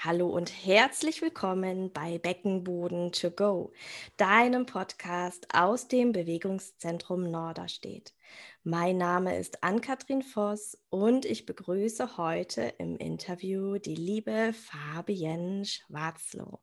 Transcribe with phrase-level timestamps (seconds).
[0.00, 3.72] Hallo und herzlich willkommen bei Beckenboden to go,
[4.16, 8.14] deinem Podcast aus dem Bewegungszentrum Norderstedt.
[8.62, 16.60] Mein Name ist Ann-Kathrin Voss und ich begrüße heute im Interview die liebe Fabienne Schwarzloh.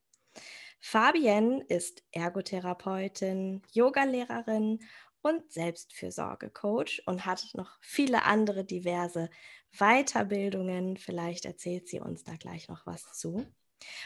[0.80, 4.80] Fabienne ist Ergotherapeutin, Yogalehrerin
[5.26, 9.32] und Selbstfürsorgecoach und hat noch viele andere diverse
[9.72, 10.98] Weiterbildungen.
[10.98, 13.44] Vielleicht erzählt sie uns da gleich noch was zu.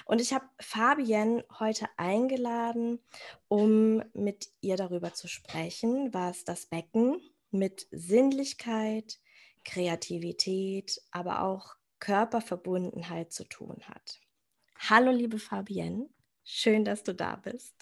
[0.06, 3.04] Und ich habe Fabienne heute eingeladen,
[3.50, 7.20] um mit ihr darüber zu sprechen, was das Becken
[7.52, 9.20] mit Sinnlichkeit,
[9.66, 14.22] Kreativität, aber auch Körperverbundenheit zu tun hat.
[14.78, 16.08] Hallo, liebe Fabienne,
[16.46, 17.79] schön, dass du da bist.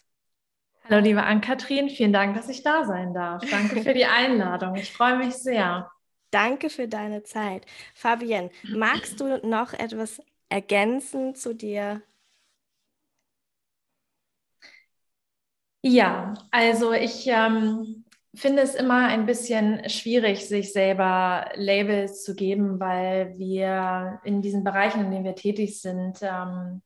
[0.90, 3.44] Hallo, liebe Ann-Kathrin, vielen Dank, dass ich da sein darf.
[3.50, 4.76] Danke für die Einladung.
[4.76, 5.92] Ich freue mich sehr.
[6.32, 7.66] Danke für deine Zeit.
[7.94, 12.02] Fabienne, magst du noch etwas ergänzen zu dir?
[15.84, 22.80] Ja, also ich ähm, finde es immer ein bisschen schwierig, sich selber Labels zu geben,
[22.80, 26.82] weil wir in diesen Bereichen, in denen wir tätig sind, ähm,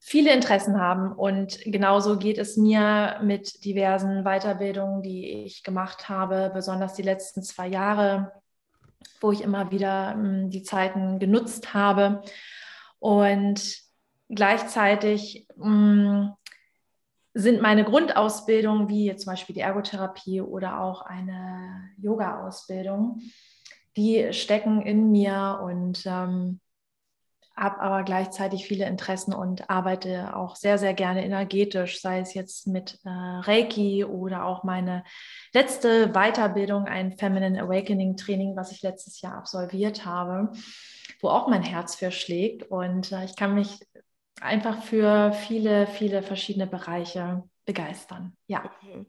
[0.00, 1.12] viele Interessen haben.
[1.12, 7.42] Und genauso geht es mir mit diversen Weiterbildungen, die ich gemacht habe, besonders die letzten
[7.42, 8.32] zwei Jahre,
[9.20, 12.22] wo ich immer wieder hm, die Zeiten genutzt habe.
[12.98, 13.78] Und
[14.30, 16.32] gleichzeitig hm,
[17.34, 23.20] sind meine Grundausbildungen, wie zum Beispiel die Ergotherapie oder auch eine Yoga-Ausbildung,
[23.96, 26.60] die stecken in mir und ähm,
[27.60, 32.66] habe aber gleichzeitig viele Interessen und arbeite auch sehr, sehr gerne energetisch, sei es jetzt
[32.66, 35.04] mit äh, Reiki oder auch meine
[35.52, 40.52] letzte Weiterbildung, ein Feminine Awakening Training, was ich letztes Jahr absolviert habe,
[41.20, 42.62] wo auch mein Herz für schlägt.
[42.70, 43.78] Und äh, ich kann mich
[44.40, 48.36] einfach für viele, viele verschiedene Bereiche begeistern.
[48.46, 48.70] Ja.
[48.82, 49.04] Mhm.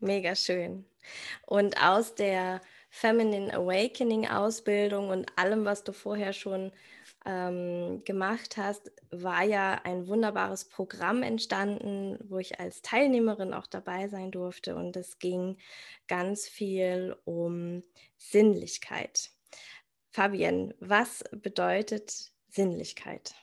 [0.00, 0.84] Mega schön.
[1.46, 2.60] Und aus der
[2.90, 6.70] Feminine Awakening Ausbildung und allem, was du vorher schon
[7.24, 14.08] ähm, gemacht hast, war ja ein wunderbares Programm entstanden, wo ich als Teilnehmerin auch dabei
[14.08, 14.76] sein durfte.
[14.76, 15.56] Und es ging
[16.06, 17.82] ganz viel um
[18.16, 19.30] Sinnlichkeit.
[20.10, 23.34] Fabienne, was bedeutet Sinnlichkeit?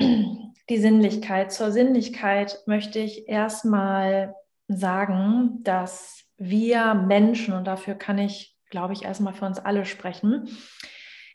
[0.00, 1.52] Die Sinnlichkeit.
[1.52, 4.34] Zur Sinnlichkeit möchte ich erstmal
[4.66, 10.48] sagen, dass wir Menschen, und dafür kann ich, glaube ich, erstmal für uns alle sprechen,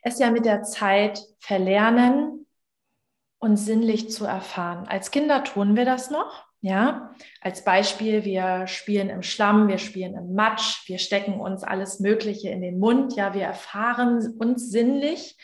[0.02, 2.46] es ja mit der Zeit verlernen
[3.40, 4.88] und sinnlich zu erfahren.
[4.88, 6.46] Als Kinder tun wir das noch.
[6.62, 12.02] Ja, als Beispiel, wir spielen im Schlamm, wir spielen im Matsch, wir stecken uns alles
[12.02, 13.16] Mögliche in den Mund.
[13.16, 15.38] Ja, wir erfahren uns sinnlich.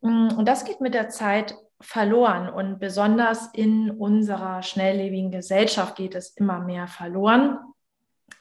[0.00, 2.48] Und das geht mit der Zeit verloren.
[2.48, 7.58] Und besonders in unserer schnelllebigen Gesellschaft geht es immer mehr verloren,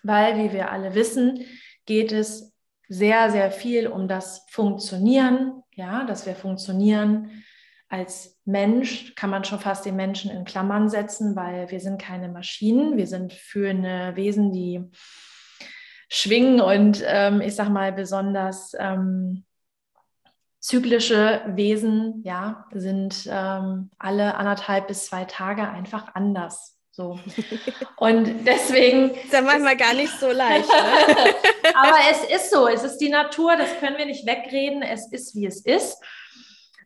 [0.01, 1.45] weil, wie wir alle wissen,
[1.85, 2.54] geht es
[2.87, 7.43] sehr, sehr viel um das Funktionieren, ja, dass wir funktionieren
[7.87, 12.29] als Mensch, kann man schon fast den Menschen in Klammern setzen, weil wir sind keine
[12.29, 14.83] Maschinen, wir sind fühlende Wesen, die
[16.09, 19.45] schwingen und ähm, ich sag mal besonders ähm,
[20.59, 26.74] zyklische Wesen, ja, sind ähm, alle anderthalb bis zwei Tage einfach anders.
[26.95, 27.19] So.
[27.97, 29.09] Und deswegen.
[29.11, 30.69] Ist ja manchmal gar nicht so leicht.
[30.69, 31.35] Ne?
[31.75, 35.35] Aber es ist so, es ist die Natur, das können wir nicht wegreden, es ist,
[35.35, 36.01] wie es ist.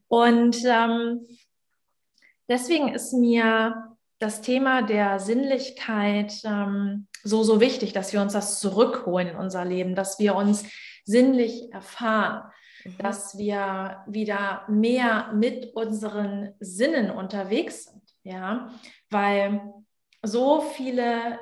[0.07, 1.27] Und ähm,
[2.47, 8.59] deswegen ist mir das Thema der Sinnlichkeit ähm, so, so wichtig, dass wir uns das
[8.59, 10.65] zurückholen in unser Leben, dass wir uns
[11.05, 12.49] sinnlich erfahren,
[12.83, 12.97] mhm.
[12.97, 17.99] dass wir wieder mehr mit unseren Sinnen unterwegs sind.
[18.23, 18.71] Ja,
[19.11, 19.61] weil
[20.21, 21.39] so viele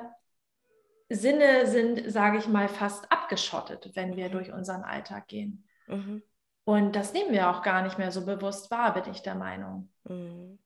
[1.08, 5.64] Sinne sind, sage ich mal, fast abgeschottet, wenn wir durch unseren Alltag gehen.
[5.86, 6.22] Mhm.
[6.64, 9.88] Und das nehmen wir auch gar nicht mehr so bewusst wahr, bin ich der Meinung.
[10.04, 10.58] Mhm.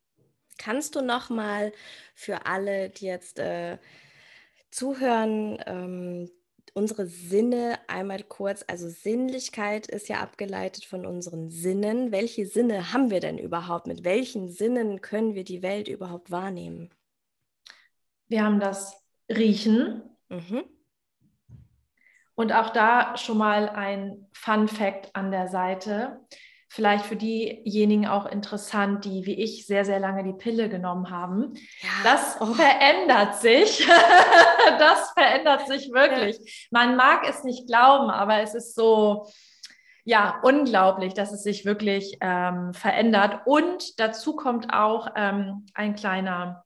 [0.58, 1.72] Kannst du noch mal
[2.14, 3.78] für alle, die jetzt äh,
[4.70, 6.30] zuhören, ähm,
[6.74, 12.12] unsere Sinne einmal kurz, also Sinnlichkeit ist ja abgeleitet von unseren Sinnen.
[12.12, 13.86] Welche Sinne haben wir denn überhaupt?
[13.86, 16.90] Mit welchen Sinnen können wir die Welt überhaupt wahrnehmen?
[18.32, 18.96] Wir haben das
[19.28, 20.02] Riechen.
[20.30, 20.64] Mhm.
[22.34, 26.18] Und auch da schon mal ein Fun Fact an der Seite.
[26.70, 31.52] Vielleicht für diejenigen auch interessant, die wie ich sehr, sehr lange die Pille genommen haben.
[31.82, 31.90] Ja.
[32.04, 32.46] Das oh.
[32.46, 33.86] verändert sich.
[34.78, 36.38] das verändert sich wirklich.
[36.38, 36.44] Ja.
[36.70, 39.26] Man mag es nicht glauben, aber es ist so,
[40.04, 43.42] ja, unglaublich, dass es sich wirklich ähm, verändert.
[43.44, 46.64] Und dazu kommt auch ähm, ein kleiner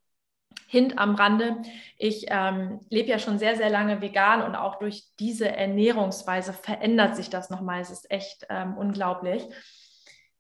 [0.67, 1.63] Hint am Rande.
[1.97, 7.17] Ich ähm, lebe ja schon sehr, sehr lange vegan und auch durch diese Ernährungsweise verändert
[7.17, 7.81] sich das nochmal.
[7.81, 9.47] Es ist echt ähm, unglaublich.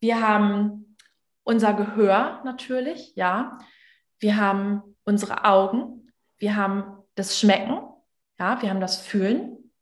[0.00, 0.96] Wir haben
[1.44, 3.58] unser Gehör natürlich, ja.
[4.18, 6.12] Wir haben unsere Augen.
[6.38, 6.84] Wir haben
[7.14, 7.80] das Schmecken.
[8.38, 9.72] Ja, wir haben das Fühlen.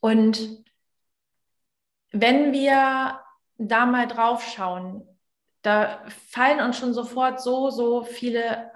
[0.00, 0.64] Und
[2.10, 3.20] wenn wir
[3.58, 5.06] da mal drauf schauen,
[5.62, 8.70] da fallen uns schon sofort so, so viele,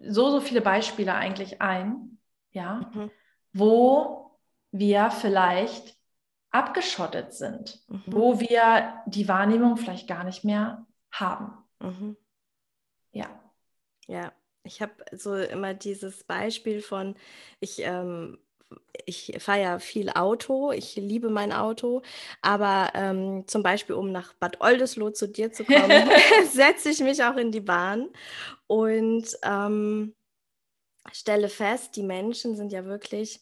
[0.00, 2.18] so, so viele Beispiele eigentlich ein,
[2.50, 3.10] ja, mhm.
[3.52, 4.38] wo
[4.72, 5.96] wir vielleicht
[6.50, 8.02] abgeschottet sind, mhm.
[8.06, 11.52] wo wir die Wahrnehmung vielleicht gar nicht mehr haben.
[11.80, 12.16] Mhm.
[13.12, 13.28] Ja.
[14.06, 14.32] Ja,
[14.64, 17.14] ich habe so immer dieses Beispiel von,
[17.60, 18.38] ich ähm,
[19.06, 22.02] ich fahre ja viel Auto, ich liebe mein Auto,
[22.42, 26.08] aber ähm, zum Beispiel, um nach Bad Oldesloe zu dir zu kommen,
[26.52, 28.08] setze ich mich auch in die Bahn
[28.66, 30.14] und ähm,
[31.12, 33.40] stelle fest, die Menschen sind ja wirklich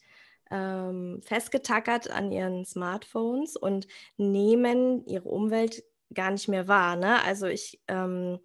[0.51, 3.87] ähm, festgetackert an ihren Smartphones und
[4.17, 5.83] nehmen ihre Umwelt
[6.13, 6.95] gar nicht mehr wahr.
[6.95, 7.21] Ne?
[7.23, 8.39] Also ich ähm,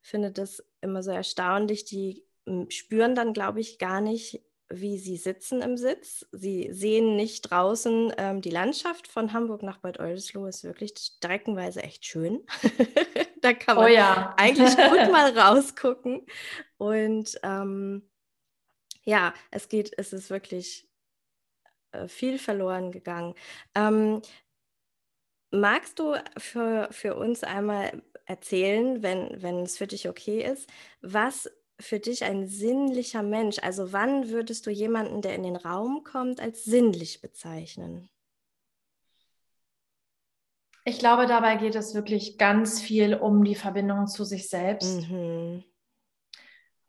[0.00, 2.24] finde das immer so erstaunlich, die
[2.68, 4.40] spüren dann, glaube ich, gar nicht,
[4.72, 6.26] wie sie sitzen im Sitz.
[6.32, 11.82] Sie sehen nicht draußen ähm, die Landschaft von Hamburg nach Bad Oldesloe ist wirklich streckenweise
[11.82, 12.44] echt schön.
[13.42, 14.34] da kann oh man oh ja.
[14.36, 16.26] eigentlich gut mal rausgucken.
[16.78, 18.08] Und ähm,
[19.04, 20.88] ja, es geht, es ist wirklich
[21.92, 23.34] äh, viel verloren gegangen.
[23.74, 24.22] Ähm,
[25.50, 30.68] magst du für, für uns einmal erzählen, wenn, wenn es für dich okay ist,
[31.00, 31.50] was
[31.82, 33.58] für dich ein sinnlicher Mensch?
[33.60, 38.08] Also wann würdest du jemanden, der in den Raum kommt, als sinnlich bezeichnen?
[40.84, 45.08] Ich glaube, dabei geht es wirklich ganz viel um die Verbindung zu sich selbst.
[45.08, 45.62] Mhm.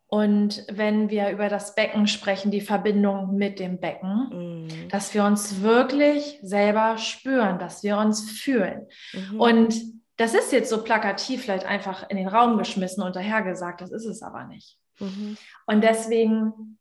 [0.08, 4.90] Und wenn wir über das Becken sprechen, die Verbindung mit dem Becken, mhm.
[4.90, 8.88] dass wir uns wirklich selber spüren, dass wir uns fühlen.
[9.14, 9.40] Mhm.
[9.40, 9.76] Und
[10.18, 14.06] das ist jetzt so plakativ vielleicht einfach in den Raum geschmissen und dahergesagt, das ist
[14.06, 14.78] es aber nicht.
[15.04, 15.38] Mhm.
[15.66, 16.78] Und deswegen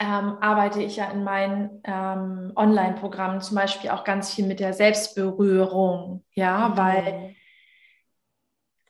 [0.00, 4.72] ähm, arbeite ich ja in meinen ähm, Online-Programmen zum Beispiel auch ganz viel mit der
[4.72, 6.76] Selbstberührung, ja, mhm.
[6.76, 7.36] weil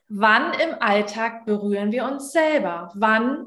[0.09, 2.91] wann im Alltag berühren wir uns selber?
[2.95, 3.47] Wann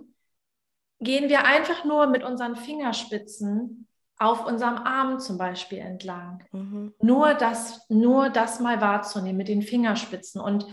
[1.00, 3.88] gehen wir einfach nur mit unseren Fingerspitzen
[4.18, 6.44] auf unserem Arm zum Beispiel entlang?
[6.52, 6.94] Mhm.
[7.00, 10.66] Nur, das, nur das mal wahrzunehmen mit den Fingerspitzen und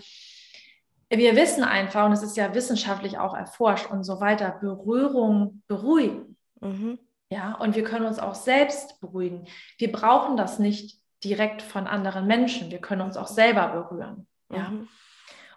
[1.10, 6.36] wir wissen einfach, und es ist ja wissenschaftlich auch erforscht und so weiter, Berührung beruhigen.
[6.60, 6.98] Mhm.
[7.30, 9.46] Ja, und wir können uns auch selbst beruhigen.
[9.76, 12.70] Wir brauchen das nicht direkt von anderen Menschen.
[12.70, 14.26] Wir können uns auch selber berühren.
[14.50, 14.70] Ja.
[14.70, 14.88] Mhm.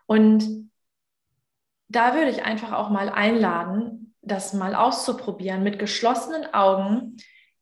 [0.05, 0.71] Und
[1.87, 7.17] da würde ich einfach auch mal einladen, das mal auszuprobieren, mit geschlossenen Augen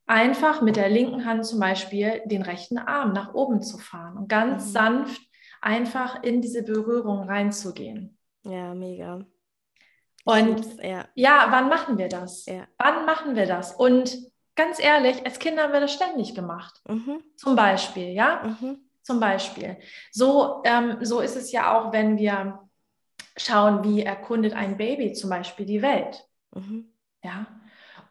[0.06, 4.28] einfach mit der linken Hand zum Beispiel den rechten Arm nach oben zu fahren und
[4.28, 4.72] ganz mhm.
[4.72, 5.22] sanft
[5.62, 8.18] einfach in diese Berührung reinzugehen.
[8.44, 9.26] Ja, mega.
[10.26, 11.08] Und ja.
[11.16, 12.46] ja, wann machen wir das?
[12.46, 12.68] Ja.
[12.78, 13.74] Wann machen wir das?
[13.74, 14.18] Und
[14.56, 16.82] ganz ehrlich, als Kinder haben wir das ständig gemacht.
[16.88, 17.24] Mhm.
[17.36, 18.44] Zum Beispiel, ja?
[18.44, 18.80] Mhm.
[19.02, 19.78] Zum Beispiel.
[20.12, 22.60] So, ähm, so ist es ja auch, wenn wir
[23.38, 26.28] schauen, wie erkundet ein Baby zum Beispiel die Welt.
[26.54, 26.94] Mhm.
[27.24, 27.48] Ja.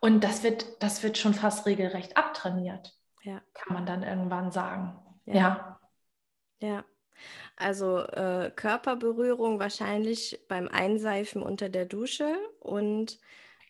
[0.00, 2.95] Und das wird, das wird schon fast regelrecht abtrainiert.
[3.23, 3.43] Ja.
[3.52, 4.99] Kann man dann irgendwann sagen.
[5.26, 5.35] Ja.
[5.35, 5.81] Ja.
[6.61, 6.85] ja.
[7.57, 13.19] Also äh, Körperberührung wahrscheinlich beim Einseifen unter der Dusche und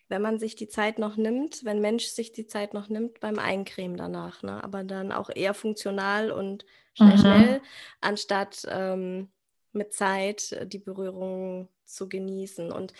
[0.09, 3.37] wenn man sich die Zeit noch nimmt, wenn Mensch sich die Zeit noch nimmt beim
[3.37, 4.63] Eincremen danach, ne?
[4.63, 6.65] aber dann auch eher funktional und
[6.95, 7.19] schnell, mhm.
[7.19, 7.61] schnell,
[8.01, 9.29] anstatt ähm,
[9.71, 12.71] mit Zeit äh, die Berührung zu genießen.
[12.71, 12.93] Und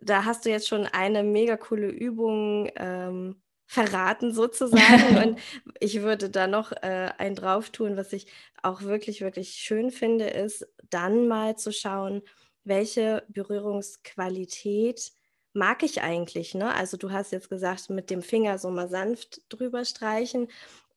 [0.00, 3.40] da hast du jetzt schon eine mega coole Übung ähm,
[3.72, 5.16] verraten sozusagen.
[5.24, 5.38] Und
[5.80, 8.26] ich würde da noch äh, ein drauf tun, was ich
[8.62, 12.20] auch wirklich, wirklich schön finde, ist dann mal zu schauen,
[12.64, 15.12] welche Berührungsqualität
[15.54, 16.54] mag ich eigentlich.
[16.54, 16.74] Ne?
[16.74, 20.48] Also du hast jetzt gesagt, mit dem Finger so mal sanft drüber streichen.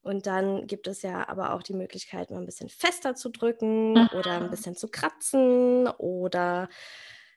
[0.01, 3.93] Und dann gibt es ja aber auch die Möglichkeit, mal ein bisschen fester zu drücken
[3.93, 4.09] mhm.
[4.19, 6.67] oder ein bisschen zu kratzen oder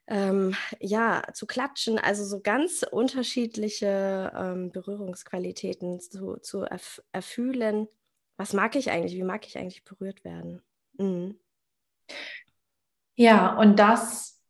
[0.09, 7.89] ähm, ja, zu klatschen, also so ganz unterschiedliche ähm, Berührungsqualitäten zu, zu erf erfühlen.
[8.39, 9.15] Was mag ich eigentlich?
[9.15, 10.63] Wie mag ich eigentlich berührt werden?
[10.97, 11.39] Mhm.
[13.17, 14.41] Ja, und das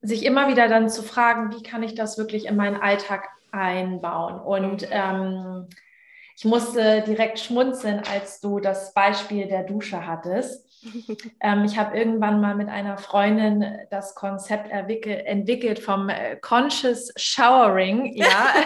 [0.00, 4.40] sich immer wieder dann zu fragen, wie kann ich das wirklich in meinen Alltag einbauen?
[4.40, 4.88] Und mhm.
[4.90, 5.68] ähm,
[6.36, 10.73] ich musste direkt schmunzeln, als du das Beispiel der Dusche hattest.
[11.40, 18.16] Ähm, ich habe irgendwann mal mit einer Freundin das Konzept entwickelt vom äh, Conscious Showering.
[18.16, 18.54] Ja.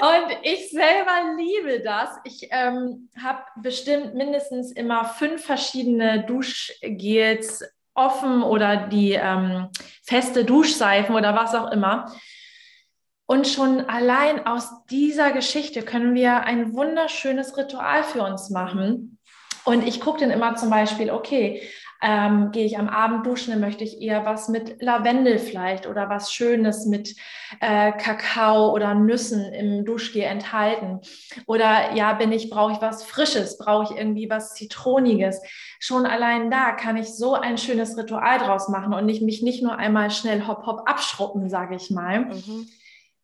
[0.00, 2.10] Und ich selber liebe das.
[2.24, 7.64] Ich ähm, habe bestimmt mindestens immer fünf verschiedene Duschgels
[7.94, 9.68] offen oder die ähm,
[10.02, 12.12] feste Duschseifen oder was auch immer.
[13.26, 19.13] Und schon allein aus dieser Geschichte können wir ein wunderschönes Ritual für uns machen.
[19.64, 21.62] Und ich gucke dann immer zum Beispiel, okay,
[22.02, 26.10] ähm, gehe ich am Abend duschen, dann möchte ich eher was mit Lavendel vielleicht oder
[26.10, 27.16] was Schönes mit
[27.60, 31.00] äh, Kakao oder Nüssen im Duschgel enthalten.
[31.46, 35.40] Oder ja, bin ich, brauche ich was Frisches, brauche ich irgendwie was Zitroniges.
[35.80, 39.62] Schon allein da kann ich so ein schönes Ritual draus machen und nicht, mich nicht
[39.62, 42.26] nur einmal schnell hopp hopp abschruppen, sage ich mal.
[42.26, 42.68] Mhm.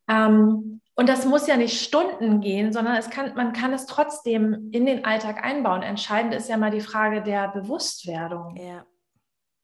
[0.09, 4.69] Ähm, und das muss ja nicht Stunden gehen, sondern es kann, man kann es trotzdem
[4.71, 5.81] in den Alltag einbauen.
[5.81, 8.55] Entscheidend ist ja mal die Frage der Bewusstwerdung.
[8.55, 8.85] Ja.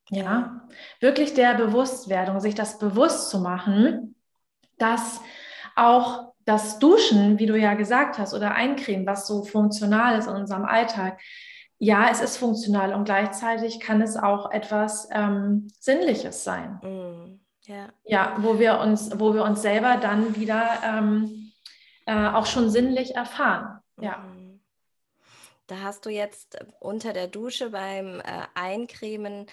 [0.09, 0.67] Ja,
[0.99, 4.15] wirklich der Bewusstwerdung, sich das bewusst zu machen,
[4.79, 5.21] dass
[5.75, 10.33] auch das Duschen, wie du ja gesagt hast, oder Eincremen, was so funktional ist in
[10.33, 11.21] unserem Alltag,
[11.77, 16.79] ja, es ist funktional und gleichzeitig kann es auch etwas ähm, Sinnliches sein.
[16.81, 17.46] Mm.
[17.67, 17.89] Ja.
[18.05, 21.51] ja, wo wir uns, wo wir uns selber dann wieder ähm,
[22.05, 23.81] äh, auch schon sinnlich erfahren.
[23.99, 24.19] Ja.
[24.19, 24.61] Mhm.
[25.67, 28.23] Da hast du jetzt unter der Dusche beim äh,
[28.55, 29.47] Eincremen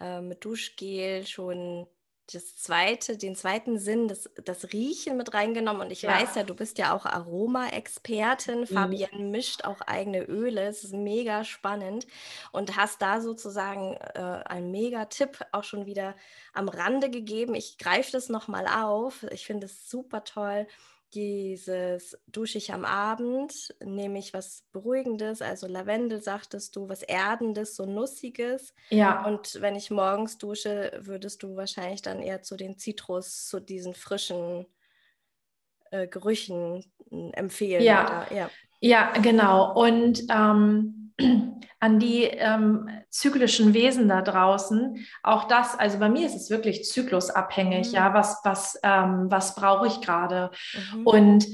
[0.00, 1.86] äh, mit Duschgel schon
[2.30, 5.82] das zweite, den zweiten Sinn, das, das Riechen mit reingenommen.
[5.82, 6.10] Und ich ja.
[6.10, 8.60] weiß ja, du bist ja auch Aroma-Expertin.
[8.60, 8.66] Mhm.
[8.66, 10.62] Fabian mischt auch eigene Öle.
[10.62, 12.06] Es ist mega spannend.
[12.52, 16.14] Und hast da sozusagen äh, einen mega Tipp auch schon wieder
[16.52, 17.54] am Rande gegeben.
[17.54, 19.24] Ich greife das nochmal auf.
[19.30, 20.66] Ich finde es super toll
[21.14, 27.76] dieses dusche ich am Abend, nehme ich was Beruhigendes, also Lavendel sagtest du, was Erdendes,
[27.76, 28.74] so Nussiges.
[28.90, 29.24] Ja.
[29.26, 33.94] Und wenn ich morgens dusche, würdest du wahrscheinlich dann eher zu den Zitrus, zu diesen
[33.94, 34.66] frischen
[35.90, 37.82] äh, Gerüchen hm, empfehlen.
[37.82, 38.26] Ja.
[38.26, 38.36] Oder?
[38.36, 38.50] ja.
[38.82, 39.74] Ja, genau.
[39.78, 40.99] Und ähm,
[41.80, 45.06] an die ähm, zyklischen Wesen da draußen.
[45.22, 47.94] Auch das, also bei mir ist es wirklich zyklusabhängig, mhm.
[47.94, 50.50] ja, was, was, ähm, was brauche ich gerade?
[50.94, 51.06] Mhm.
[51.06, 51.46] Und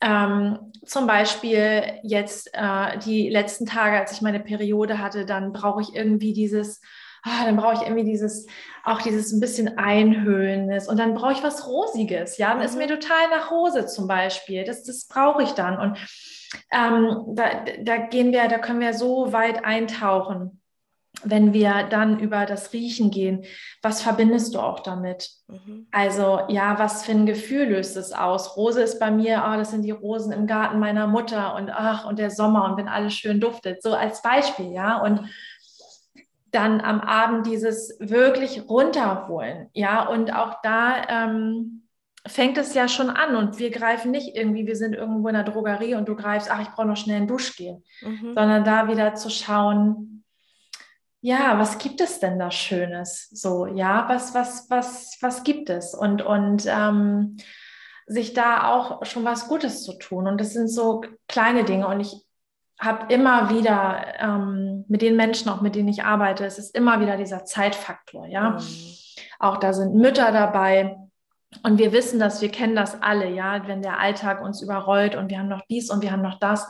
[0.00, 5.82] ähm, zum Beispiel jetzt äh, die letzten Tage, als ich meine Periode hatte, dann brauche
[5.82, 6.80] ich irgendwie dieses,
[7.24, 8.46] ah, dann brauche ich irgendwie dieses,
[8.84, 12.86] auch dieses ein bisschen Einhöhlendes und dann brauche ich was Rosiges, ja, dann ist mir
[12.86, 13.00] mhm.
[13.00, 15.98] total nach Rose zum Beispiel, das, das brauche ich dann und
[16.70, 20.60] ähm, da, da gehen wir, da können wir so weit eintauchen,
[21.22, 23.44] wenn wir dann über das Riechen gehen.
[23.82, 25.30] Was verbindest du auch damit?
[25.48, 25.86] Mhm.
[25.90, 28.56] Also ja, was für ein Gefühl löst es aus?
[28.56, 32.04] Rose ist bei mir, oh, das sind die Rosen im Garten meiner Mutter und ach
[32.04, 33.82] und der Sommer und wenn alles schön duftet.
[33.82, 35.28] So als Beispiel, ja und
[36.54, 41.88] dann am Abend dieses wirklich runterholen, ja und auch da ähm,
[42.26, 45.44] fängt es ja schon an und wir greifen nicht irgendwie, wir sind irgendwo in der
[45.44, 48.32] Drogerie und du greifst, ach, ich brauche noch schnell einen Duschgel, mhm.
[48.34, 50.14] sondern da wieder zu schauen,
[51.20, 53.30] ja, was gibt es denn da Schönes?
[53.30, 55.94] So, ja, was, was, was, was gibt es?
[55.94, 57.38] Und, und ähm,
[58.06, 60.26] sich da auch schon was Gutes zu tun.
[60.26, 61.88] Und das sind so kleine Dinge.
[61.88, 62.23] Und ich
[62.78, 67.00] habe immer wieder ähm, mit den Menschen, auch mit denen ich arbeite, es ist immer
[67.00, 68.50] wieder dieser Zeitfaktor, ja.
[68.50, 68.58] Mhm.
[69.38, 70.96] Auch da sind Mütter dabei,
[71.62, 75.30] und wir wissen das, wir kennen das alle, ja, wenn der Alltag uns überrollt und
[75.30, 76.68] wir haben noch dies und wir haben noch das.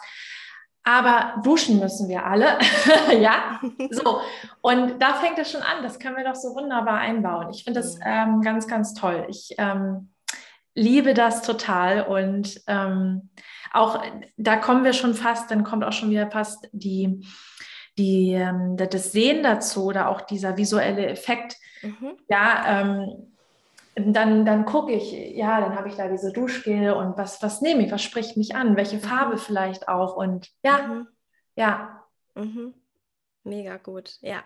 [0.82, 2.58] Aber duschen müssen wir alle,
[3.18, 3.60] ja.
[3.90, 4.20] So
[4.60, 5.82] und da fängt es schon an.
[5.82, 7.48] Das können wir doch so wunderbar einbauen.
[7.50, 9.24] Ich finde das ähm, ganz, ganz toll.
[9.28, 10.10] Ich ähm,
[10.74, 13.30] liebe das total und ähm,
[13.74, 14.02] auch
[14.36, 15.50] da kommen wir schon fast.
[15.50, 17.26] Dann kommt auch schon wieder fast die
[17.98, 21.56] die ähm, das Sehen dazu oder auch dieser visuelle Effekt.
[21.82, 22.16] Mhm.
[22.28, 22.82] Ja.
[22.82, 23.34] Ähm,
[23.96, 27.84] dann, dann gucke ich, ja, dann habe ich da diese Duschgel und was, was nehme
[27.84, 29.02] ich, was spricht mich an, welche mhm.
[29.02, 31.08] Farbe vielleicht auch und ja, mhm.
[31.54, 32.04] ja.
[32.34, 32.74] Mhm.
[33.44, 34.42] Mega gut, ja.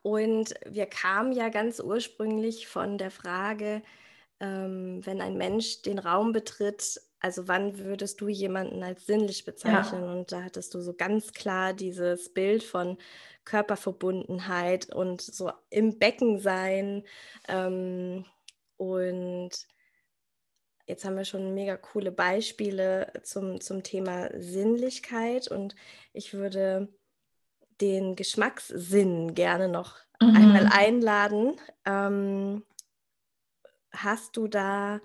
[0.00, 3.82] Und wir kamen ja ganz ursprünglich von der Frage,
[4.40, 10.02] ähm, wenn ein Mensch den Raum betritt, also wann würdest du jemanden als sinnlich bezeichnen?
[10.02, 10.12] Ja.
[10.12, 12.98] Und da hattest du so ganz klar dieses Bild von
[13.44, 17.04] Körperverbundenheit und so im Becken sein.
[17.46, 18.24] Ähm,
[18.76, 19.50] und
[20.86, 25.76] jetzt haben wir schon mega coole Beispiele zum, zum Thema Sinnlichkeit und
[26.12, 26.88] ich würde
[27.80, 30.34] den Geschmackssinn gerne noch mhm.
[30.34, 31.54] einmal einladen.
[31.84, 32.64] Ähm,
[33.92, 35.00] hast du da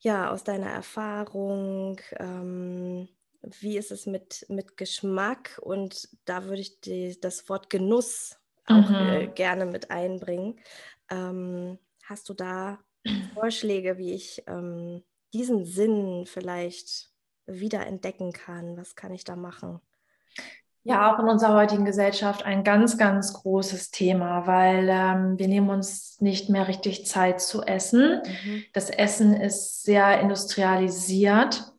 [0.00, 3.08] ja aus deiner Erfahrung ähm,
[3.42, 5.58] wie ist es mit, mit Geschmack?
[5.62, 8.36] Und da würde ich die, das Wort Genuss
[8.66, 9.34] auch äh, mhm.
[9.34, 10.60] gerne mit einbringen.
[11.10, 12.78] Ähm, hast du da
[13.34, 15.02] Vorschläge, wie ich ähm,
[15.32, 17.10] diesen Sinn vielleicht
[17.46, 18.76] wieder entdecken kann?
[18.76, 19.80] Was kann ich da machen?
[20.84, 25.68] Ja, auch in unserer heutigen Gesellschaft ein ganz, ganz großes Thema, weil ähm, wir nehmen
[25.68, 28.22] uns nicht mehr richtig Zeit zu essen.
[28.24, 28.64] Mhm.
[28.72, 31.72] Das Essen ist sehr industrialisiert.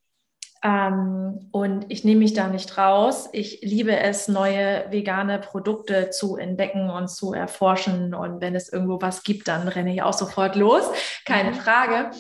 [0.62, 3.30] Ähm, und ich nehme mich da nicht raus.
[3.32, 8.14] Ich liebe es, neue vegane Produkte zu entdecken und zu erforschen.
[8.14, 10.84] Und wenn es irgendwo was gibt, dann renne ich auch sofort los.
[11.26, 11.56] Keine mhm.
[11.56, 12.12] Frage.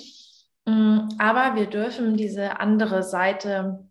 [0.65, 3.88] Mm, aber wir dürfen diese andere Seite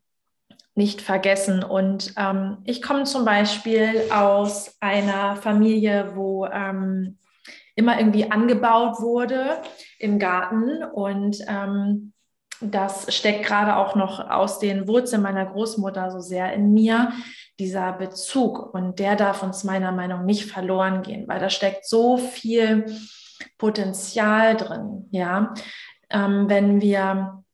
[0.79, 1.63] nicht vergessen.
[1.63, 7.19] Und ähm, ich komme zum Beispiel aus einer Familie, wo ähm,
[7.75, 9.61] immer irgendwie angebaut wurde
[9.99, 12.13] im Garten und ähm,
[12.61, 17.13] das steckt gerade auch noch aus den Wurzeln meiner Großmutter so sehr in mir,
[17.59, 18.75] dieser Bezug.
[18.75, 22.85] Und der darf uns meiner Meinung nach nicht verloren gehen, weil da steckt so viel
[23.59, 25.55] Potenzial drin, ja.
[26.11, 27.45] Ähm, wenn wir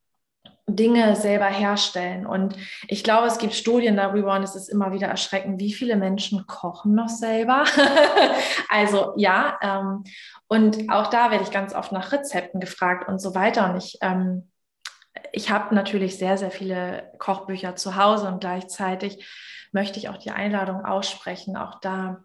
[0.67, 2.27] Dinge selber herstellen.
[2.27, 2.57] Und
[2.89, 6.47] ich glaube, es gibt Studien darüber und es ist immer wieder erschreckend, wie viele Menschen
[6.47, 7.65] kochen noch selber.
[8.71, 10.05] also ja, ähm,
[10.49, 13.71] und auch da werde ich ganz oft nach Rezepten gefragt und so weiter.
[13.71, 14.51] Und ich ähm,
[15.33, 19.25] ich habe natürlich sehr, sehr viele Kochbücher zu Hause und gleichzeitig
[19.73, 22.25] möchte ich auch die Einladung aussprechen, auch da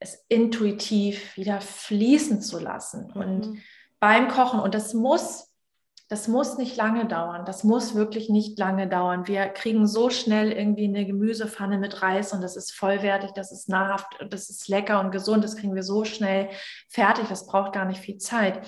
[0.00, 3.10] es intuitiv wieder fließen zu lassen.
[3.14, 3.20] Mhm.
[3.20, 3.58] Und
[4.00, 5.47] beim Kochen, und das muss,
[6.08, 9.26] das muss nicht lange dauern, das muss wirklich nicht lange dauern.
[9.26, 13.68] Wir kriegen so schnell irgendwie eine Gemüsepfanne mit Reis und das ist vollwertig, das ist
[13.68, 16.48] nahrhaft, das ist lecker und gesund, das kriegen wir so schnell
[16.88, 18.66] fertig, das braucht gar nicht viel Zeit.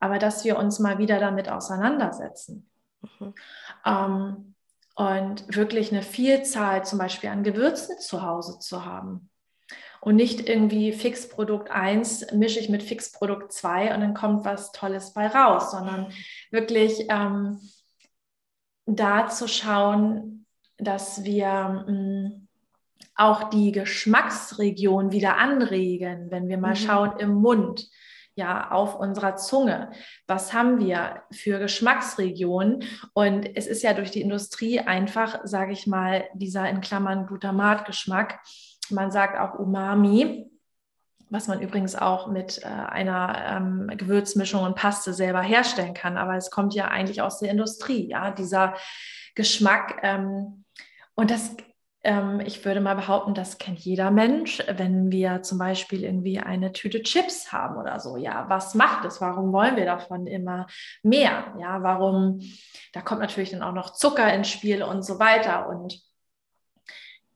[0.00, 2.68] Aber dass wir uns mal wieder damit auseinandersetzen
[3.18, 3.34] Mhm.
[3.84, 4.54] Ähm,
[4.94, 9.30] und wirklich eine Vielzahl zum Beispiel an Gewürzen zu Hause zu haben.
[10.00, 15.12] Und nicht irgendwie Fixprodukt 1 mische ich mit Fixprodukt 2 und dann kommt was Tolles
[15.12, 16.12] bei raus, sondern
[16.56, 17.60] wirklich ähm,
[18.86, 20.46] da zu schauen,
[20.78, 22.48] dass wir mh, mm,
[23.14, 26.76] auch die Geschmacksregion wieder anregen, wenn wir mal mhm.
[26.76, 27.88] schauen im Mund
[28.34, 29.90] ja auf unserer Zunge.
[30.26, 32.84] Was haben wir für Geschmacksregionen?
[33.14, 38.40] Und es ist ja durch die Industrie einfach, sage ich mal, dieser in Klammern Glutamatgeschmack.
[38.90, 40.50] Man sagt auch Umami,
[41.30, 46.16] was man übrigens auch mit äh, einer ähm, Gewürzmischung und Paste selber herstellen kann.
[46.16, 48.74] Aber es kommt ja eigentlich aus der Industrie, ja, dieser
[49.34, 49.98] Geschmack.
[50.02, 50.64] Ähm,
[51.14, 51.56] und das
[52.06, 56.70] ähm, ich würde mal behaupten, das kennt jeder Mensch, wenn wir zum Beispiel irgendwie eine
[56.70, 58.16] Tüte Chips haben oder so.
[58.16, 59.20] Ja, was macht es?
[59.20, 60.68] Warum wollen wir davon immer
[61.02, 61.52] mehr?
[61.58, 62.40] Ja, warum?
[62.92, 65.68] Da kommt natürlich dann auch noch Zucker ins Spiel und so weiter.
[65.68, 66.00] Und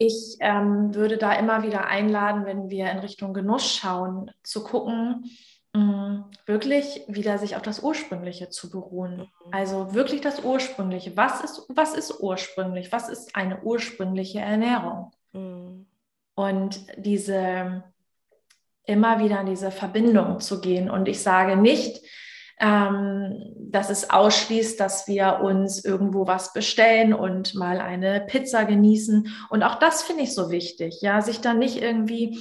[0.01, 5.31] ich ähm, würde da immer wieder einladen, wenn wir in Richtung Genuss schauen, zu gucken,
[5.73, 9.19] Mm, wirklich wieder sich auf das Ursprüngliche zu beruhen.
[9.19, 9.27] Mhm.
[9.53, 11.17] Also wirklich das Ursprüngliche.
[11.17, 12.91] Was ist, was ist ursprünglich?
[12.91, 15.13] Was ist eine ursprüngliche Ernährung?
[15.33, 15.87] Mhm.
[16.35, 17.85] Und diese
[18.85, 20.91] immer wieder in diese Verbindung zu gehen.
[20.91, 22.03] Und ich sage nicht,
[22.61, 29.29] ähm, dass es ausschließt, dass wir uns irgendwo was bestellen und mal eine Pizza genießen.
[29.49, 32.38] Und auch das finde ich so wichtig, ja, sich dann nicht irgendwie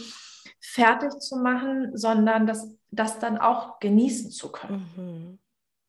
[0.59, 5.39] fertig zu machen, sondern das, das dann auch genießen zu können.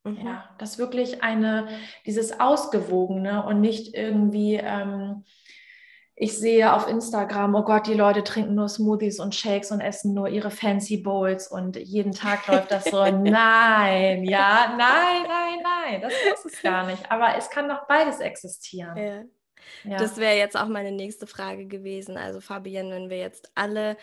[0.05, 0.11] Mhm.
[0.13, 0.27] Mhm.
[0.27, 1.69] Ja, das wirklich eine,
[2.07, 5.25] dieses Ausgewogene und nicht irgendwie, ähm,
[6.23, 10.13] ich sehe auf Instagram, oh Gott, die Leute trinken nur Smoothies und Shakes und essen
[10.13, 13.03] nur ihre fancy Bowls und jeden Tag läuft das so.
[13.11, 17.11] nein, ja, nein, nein, nein, das muss es gar nicht.
[17.11, 18.99] Aber es kann doch beides existieren.
[18.99, 19.23] Ja.
[19.91, 19.97] Ja.
[19.97, 22.19] Das wäre jetzt auch meine nächste Frage gewesen.
[22.19, 23.97] Also Fabienne, wenn wir jetzt alle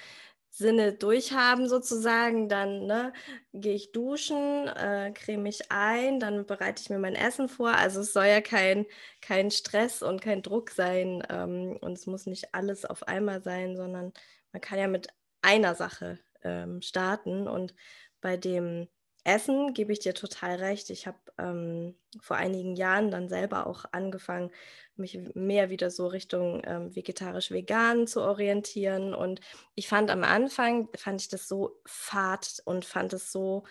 [0.49, 3.13] Sinne durchhaben sozusagen, dann ne,
[3.53, 7.69] gehe ich duschen, äh, creme mich ein, dann bereite ich mir mein Essen vor.
[7.69, 8.85] Also es soll ja kein,
[9.21, 13.75] kein Stress und kein Druck sein ähm, und es muss nicht alles auf einmal sein,
[13.75, 14.13] sondern
[14.51, 15.09] man kann ja mit
[15.41, 17.75] einer Sache ähm, starten und
[18.21, 18.87] bei dem
[19.27, 20.89] Essen gebe ich dir total recht.
[20.89, 24.51] Ich habe ähm, vor einigen Jahren dann selber auch angefangen,
[24.95, 29.13] mich mehr wieder so Richtung ähm, vegetarisch-vegan zu orientieren.
[29.13, 29.41] Und
[29.75, 33.65] ich fand am Anfang, fand ich das so fad und fand es so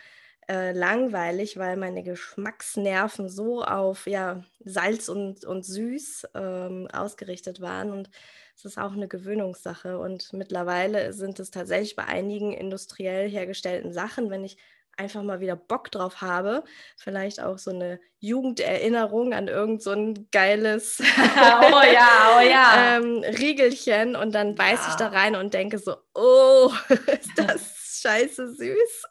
[0.46, 7.92] äh, langweilig, weil meine Geschmacksnerven so auf ja, Salz und, und Süß ähm, ausgerichtet waren.
[7.92, 8.10] Und
[8.54, 9.98] es ist auch eine Gewöhnungssache.
[9.98, 14.58] Und mittlerweile sind es tatsächlich bei einigen industriell hergestellten Sachen, wenn ich
[14.96, 16.64] einfach mal wieder Bock drauf habe.
[16.96, 22.96] Vielleicht auch so eine Jugenderinnerung an irgend so ein geiles oh ja, oh ja.
[22.96, 24.88] ähm, Riegelchen und dann beiß ja.
[24.90, 29.02] ich da rein und denke so, oh, ist das scheiße süß.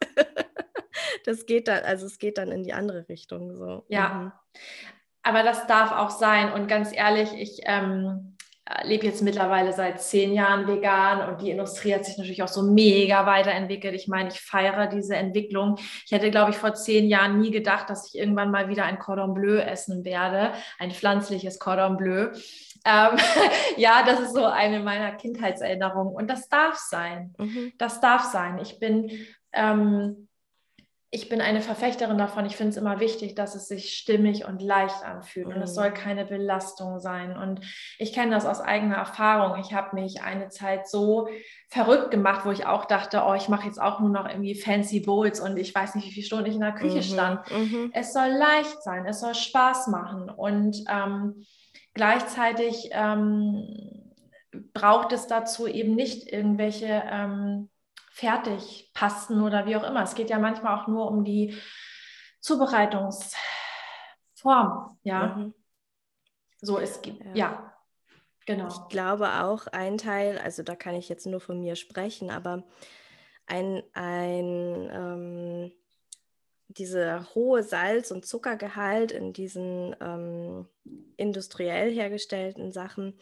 [1.26, 3.86] das geht dann, also es geht dann in die andere Richtung so.
[3.88, 4.10] Ja.
[4.10, 4.32] Mhm.
[5.24, 6.52] Aber das darf auch sein.
[6.54, 8.35] Und ganz ehrlich, ich ähm, äh,
[8.84, 12.64] lebe jetzt mittlerweile seit zehn Jahren vegan und die Industrie hat sich natürlich auch so
[12.64, 13.94] mega weiterentwickelt.
[13.94, 15.78] Ich meine, ich feiere diese Entwicklung.
[16.06, 18.98] Ich hätte, glaube ich, vor zehn Jahren nie gedacht, dass ich irgendwann mal wieder ein
[18.98, 22.30] Cordon Bleu essen werde, ein pflanzliches Cordon Bleu.
[22.86, 23.18] Ähm,
[23.78, 27.36] ja, das ist so eine meiner Kindheitserinnerungen und das darf sein.
[27.38, 27.74] Mhm.
[27.78, 28.58] Das darf sein.
[28.60, 29.12] Ich bin
[29.54, 30.28] ähm,
[31.16, 32.46] ich bin eine Verfechterin davon.
[32.46, 35.48] Ich finde es immer wichtig, dass es sich stimmig und leicht anfühlt.
[35.48, 35.94] Und es soll mhm.
[35.94, 37.38] keine Belastung sein.
[37.38, 37.62] Und
[37.98, 39.58] ich kenne das aus eigener Erfahrung.
[39.62, 41.30] Ich habe mich eine Zeit so
[41.70, 45.00] verrückt gemacht, wo ich auch dachte, oh, ich mache jetzt auch nur noch irgendwie fancy
[45.00, 47.02] Bowls und ich weiß nicht, wie viele Stunden ich in der Küche mhm.
[47.02, 47.50] stand.
[47.50, 47.92] Mhm.
[47.94, 50.30] Es soll leicht sein, es soll Spaß machen.
[50.30, 51.46] Und ähm,
[51.94, 54.12] gleichzeitig ähm,
[54.74, 57.70] braucht es dazu eben nicht irgendwelche ähm,
[58.16, 60.02] fertig passen oder wie auch immer.
[60.02, 61.54] Es geht ja manchmal auch nur um die
[62.40, 65.36] Zubereitungsform, ja.
[65.36, 65.54] Mhm.
[66.62, 67.36] So, es gibt, ja.
[67.36, 67.74] ja.
[68.46, 68.68] Genau.
[68.68, 72.64] Ich glaube auch ein Teil, also da kann ich jetzt nur von mir sprechen, aber
[73.48, 75.74] ein, ein ähm,
[76.70, 80.70] dieser hohe Salz- und Zuckergehalt in diesen ähm,
[81.18, 83.20] industriell hergestellten Sachen,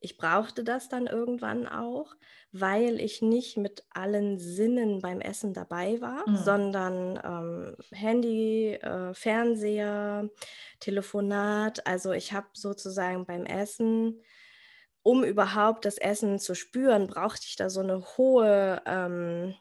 [0.00, 2.16] ich brauchte das dann irgendwann auch,
[2.52, 6.36] weil ich nicht mit allen Sinnen beim Essen dabei war, mhm.
[6.36, 10.30] sondern ähm, Handy, äh, Fernseher,
[10.80, 11.86] Telefonat.
[11.86, 14.22] Also ich habe sozusagen beim Essen,
[15.02, 19.54] um überhaupt das Essen zu spüren, brauchte ich da so eine hohe ähm,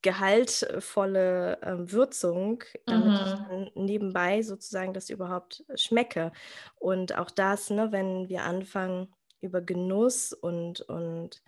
[0.00, 3.14] gehaltvolle äh, Würzung, damit mhm.
[3.24, 6.32] ich dann nebenbei sozusagen das überhaupt schmecke.
[6.78, 11.42] Und auch das, ne, wenn wir anfangen, über Genuss und, und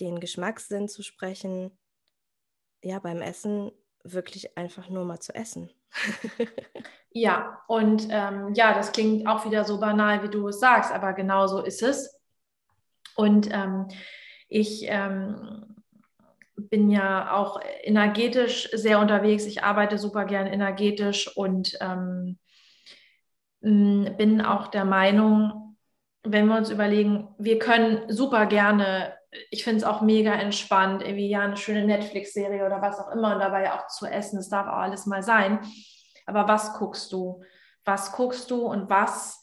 [0.00, 1.70] den Geschmackssinn zu sprechen,
[2.82, 5.70] ja, beim Essen wirklich einfach nur mal zu essen.
[7.10, 11.12] ja, und ähm, ja, das klingt auch wieder so banal, wie du es sagst, aber
[11.12, 12.18] genau so ist es.
[13.16, 13.88] Und ähm,
[14.48, 15.76] ich ähm,
[16.56, 19.44] bin ja auch energetisch sehr unterwegs.
[19.44, 22.38] Ich arbeite super gern energetisch und ähm,
[23.60, 25.69] bin auch der Meinung,
[26.22, 29.14] wenn wir uns überlegen, wir können super gerne,
[29.50, 33.34] ich finde es auch mega entspannt, irgendwie ja eine schöne Netflix-Serie oder was auch immer
[33.34, 35.60] und dabei auch zu essen, es darf auch alles mal sein.
[36.26, 37.42] Aber was guckst du?
[37.84, 39.42] Was guckst du und was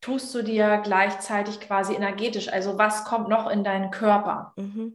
[0.00, 2.52] tust du dir gleichzeitig quasi energetisch?
[2.52, 4.52] Also was kommt noch in deinen Körper?
[4.56, 4.94] Mhm.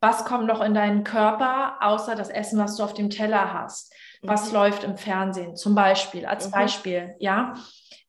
[0.00, 3.94] Was kommt noch in deinen Körper, außer das Essen, was du auf dem Teller hast?
[4.22, 4.54] Was mhm.
[4.54, 6.52] läuft im Fernsehen zum Beispiel, als mhm.
[6.52, 7.54] Beispiel, ja?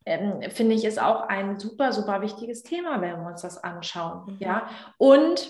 [0.06, 4.34] Ähm, finde ich, ist auch ein super, super wichtiges Thema, wenn wir uns das anschauen.
[4.34, 4.38] Mhm.
[4.40, 5.50] Ja, und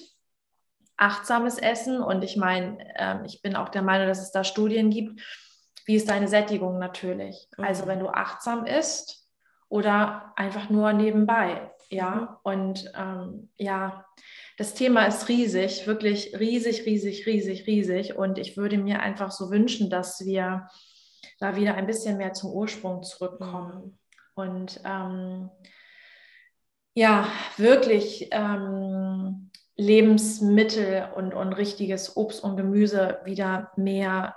[0.97, 2.01] achtsames Essen.
[2.01, 5.21] Und ich meine, ähm, ich bin auch der Meinung, dass es da Studien gibt.
[5.85, 7.47] Wie ist deine Sättigung natürlich?
[7.51, 7.67] Also, mhm.
[7.67, 9.27] Also, wenn du achtsam isst
[9.69, 11.71] oder einfach nur nebenbei.
[11.89, 12.27] Ja, mhm.
[12.43, 14.05] und ähm, ja,
[14.57, 18.15] das Thema ist riesig, wirklich riesig, riesig, riesig, riesig.
[18.15, 20.67] Und ich würde mir einfach so wünschen, dass wir
[21.39, 23.99] da wieder ein bisschen mehr zum Ursprung zurückkommen.
[24.35, 25.49] Und ähm,
[26.93, 34.35] ja, wirklich ähm, Lebensmittel und, und richtiges Obst und Gemüse wieder mehr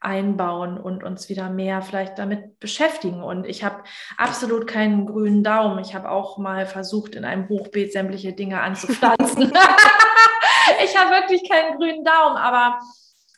[0.00, 3.22] einbauen und uns wieder mehr vielleicht damit beschäftigen.
[3.22, 3.84] Und ich habe
[4.16, 5.78] absolut keinen grünen Daumen.
[5.78, 9.52] Ich habe auch mal versucht, in einem Hochbeet sämtliche Dinge anzupflanzen.
[10.84, 12.80] ich habe wirklich keinen grünen Daumen, aber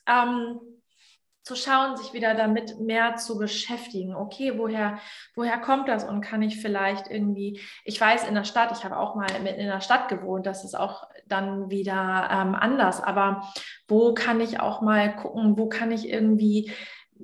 [0.07, 0.59] ähm,
[1.45, 4.17] zu schauen, sich wieder damit mehr zu beschäftigen.
[4.17, 4.99] Okay, woher,
[5.35, 8.99] woher kommt das und kann ich vielleicht irgendwie, ich weiß in der Stadt, ich habe
[8.99, 13.49] auch mal mitten in der Stadt gewohnt, das ist auch dann wieder ähm, anders, aber
[13.87, 16.73] wo kann ich auch mal gucken, wo kann ich irgendwie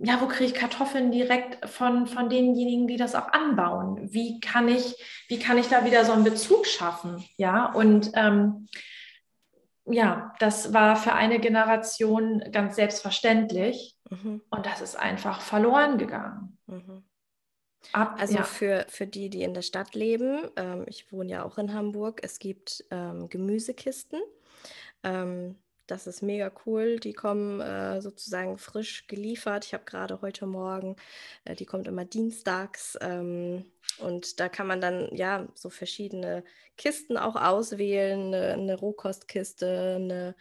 [0.03, 4.13] ja, wo kriege ich Kartoffeln direkt von, von denjenigen, die das auch anbauen?
[4.13, 4.95] Wie kann ich,
[5.29, 7.25] wie kann ich da wieder so einen Bezug schaffen?
[7.37, 8.69] Ja, und ähm,
[9.87, 13.97] ja, das war für eine Generation ganz selbstverständlich.
[14.11, 14.43] Mhm.
[14.51, 16.59] Und das ist einfach verloren gegangen.
[16.67, 17.05] Mhm.
[17.93, 18.43] Ab, also ja.
[18.43, 22.21] für, für die, die in der Stadt leben, ähm, ich wohne ja auch in Hamburg,
[22.23, 24.21] es gibt ähm, Gemüsekisten.
[25.03, 27.01] Ähm, das ist mega cool.
[27.01, 29.65] Die kommen äh, sozusagen frisch geliefert.
[29.65, 30.95] Ich habe gerade heute Morgen,
[31.45, 32.97] äh, die kommt immer dienstags.
[33.01, 33.65] Ähm,
[33.99, 36.45] und da kann man dann ja so verschiedene
[36.77, 38.33] Kisten auch auswählen.
[38.33, 40.37] Eine, eine Rohkostkiste, eine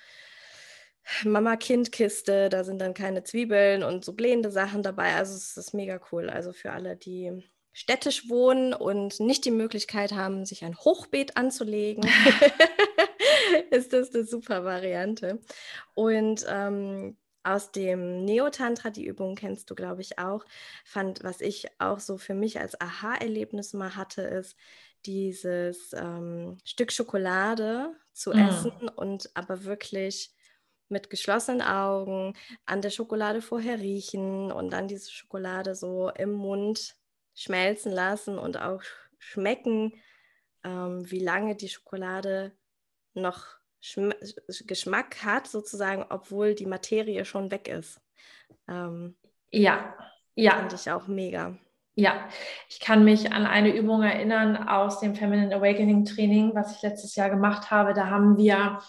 [1.24, 5.15] Mama-Kind-Kiste, da sind dann keine Zwiebeln und so blähende Sachen dabei.
[5.15, 6.30] Also es ist mega cool.
[6.30, 12.04] Also für alle, die städtisch wohnen und nicht die Möglichkeit haben, sich ein Hochbeet anzulegen,
[13.72, 15.39] ist das eine super Variante.
[15.93, 20.45] Und ähm, aus dem Neotantra, die Übung kennst du, glaube ich, auch,
[20.84, 24.56] fand, was ich auch so für mich als Aha-Erlebnis mal hatte, ist
[25.06, 28.38] dieses ähm, Stück Schokolade zu mm.
[28.38, 30.34] essen und aber wirklich
[30.89, 36.95] mit geschlossenen Augen an der Schokolade vorher riechen und dann diese Schokolade so im Mund
[37.36, 38.82] schmelzen lassen und auch
[39.17, 39.93] schmecken,
[40.63, 42.52] ähm, wie lange die Schokolade
[43.13, 43.45] noch
[43.82, 44.13] Schm
[44.65, 48.02] Geschmack hat, sozusagen, obwohl die Materie schon weg ist.
[48.67, 49.15] Ähm,
[49.52, 49.95] ja,
[50.36, 50.52] ja.
[50.52, 51.58] Fand ich auch mega.
[51.95, 52.30] Ja,
[52.69, 57.15] ich kann mich an eine Übung erinnern aus dem Feminine Awakening Training, was ich letztes
[57.15, 57.93] Jahr gemacht habe.
[57.93, 58.80] Da haben wir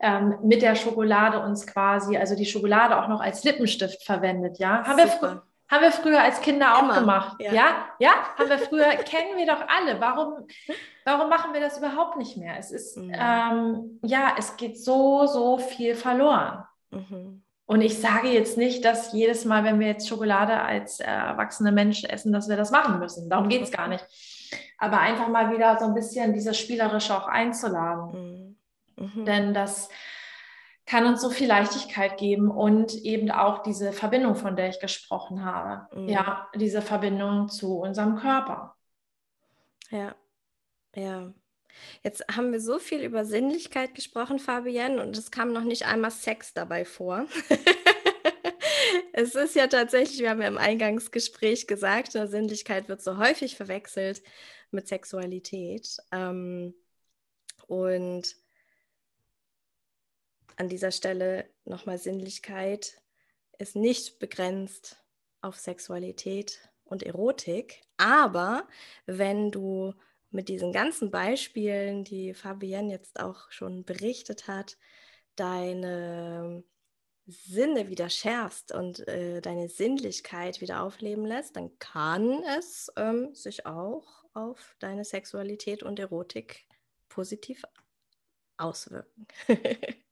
[0.00, 4.58] ähm, mit der Schokolade uns quasi, also die Schokolade auch noch als Lippenstift verwendet.
[4.58, 7.00] Ja, haben wir, haben wir früher als Kinder auch Immer.
[7.00, 7.36] gemacht.
[7.38, 7.52] Ja.
[7.52, 7.64] ja,
[7.98, 10.00] ja, haben wir früher, kennen wir doch alle.
[10.00, 10.46] Warum,
[11.04, 12.56] warum machen wir das überhaupt nicht mehr?
[12.58, 13.12] Es ist, mhm.
[13.14, 16.64] ähm, ja, es geht so, so viel verloren.
[16.90, 17.42] Mhm.
[17.66, 21.70] Und ich sage jetzt nicht, dass jedes Mal, wenn wir jetzt Schokolade als äh, erwachsene
[21.70, 23.30] Mensch essen, dass wir das machen müssen.
[23.30, 24.04] Darum geht es gar nicht.
[24.76, 28.10] Aber einfach mal wieder so ein bisschen dieses Spielerische auch einzuladen.
[28.12, 28.29] Mhm.
[29.00, 29.24] Mhm.
[29.24, 29.88] Denn das
[30.86, 35.44] kann uns so viel Leichtigkeit geben und eben auch diese Verbindung, von der ich gesprochen
[35.44, 35.86] habe.
[35.96, 36.08] Mhm.
[36.08, 38.74] Ja, diese Verbindung zu unserem Körper.
[39.90, 40.14] Ja,
[40.94, 41.32] ja.
[42.02, 46.10] Jetzt haben wir so viel über Sinnlichkeit gesprochen, Fabienne, und es kam noch nicht einmal
[46.10, 47.26] Sex dabei vor.
[49.12, 54.22] es ist ja tatsächlich, wir haben ja im Eingangsgespräch gesagt, Sinnlichkeit wird so häufig verwechselt
[54.72, 55.98] mit Sexualität.
[56.10, 56.74] Ähm,
[57.66, 58.34] und
[60.56, 63.00] an dieser Stelle nochmal Sinnlichkeit
[63.58, 65.02] ist nicht begrenzt
[65.40, 68.66] auf Sexualität und Erotik, aber
[69.06, 69.94] wenn du
[70.30, 74.78] mit diesen ganzen Beispielen, die Fabienne jetzt auch schon berichtet hat,
[75.36, 76.62] deine
[77.26, 83.66] Sinne wieder schärfst und äh, deine Sinnlichkeit wieder aufleben lässt, dann kann es ähm, sich
[83.66, 86.66] auch auf deine Sexualität und Erotik
[87.08, 87.62] positiv
[88.56, 89.26] auswirken.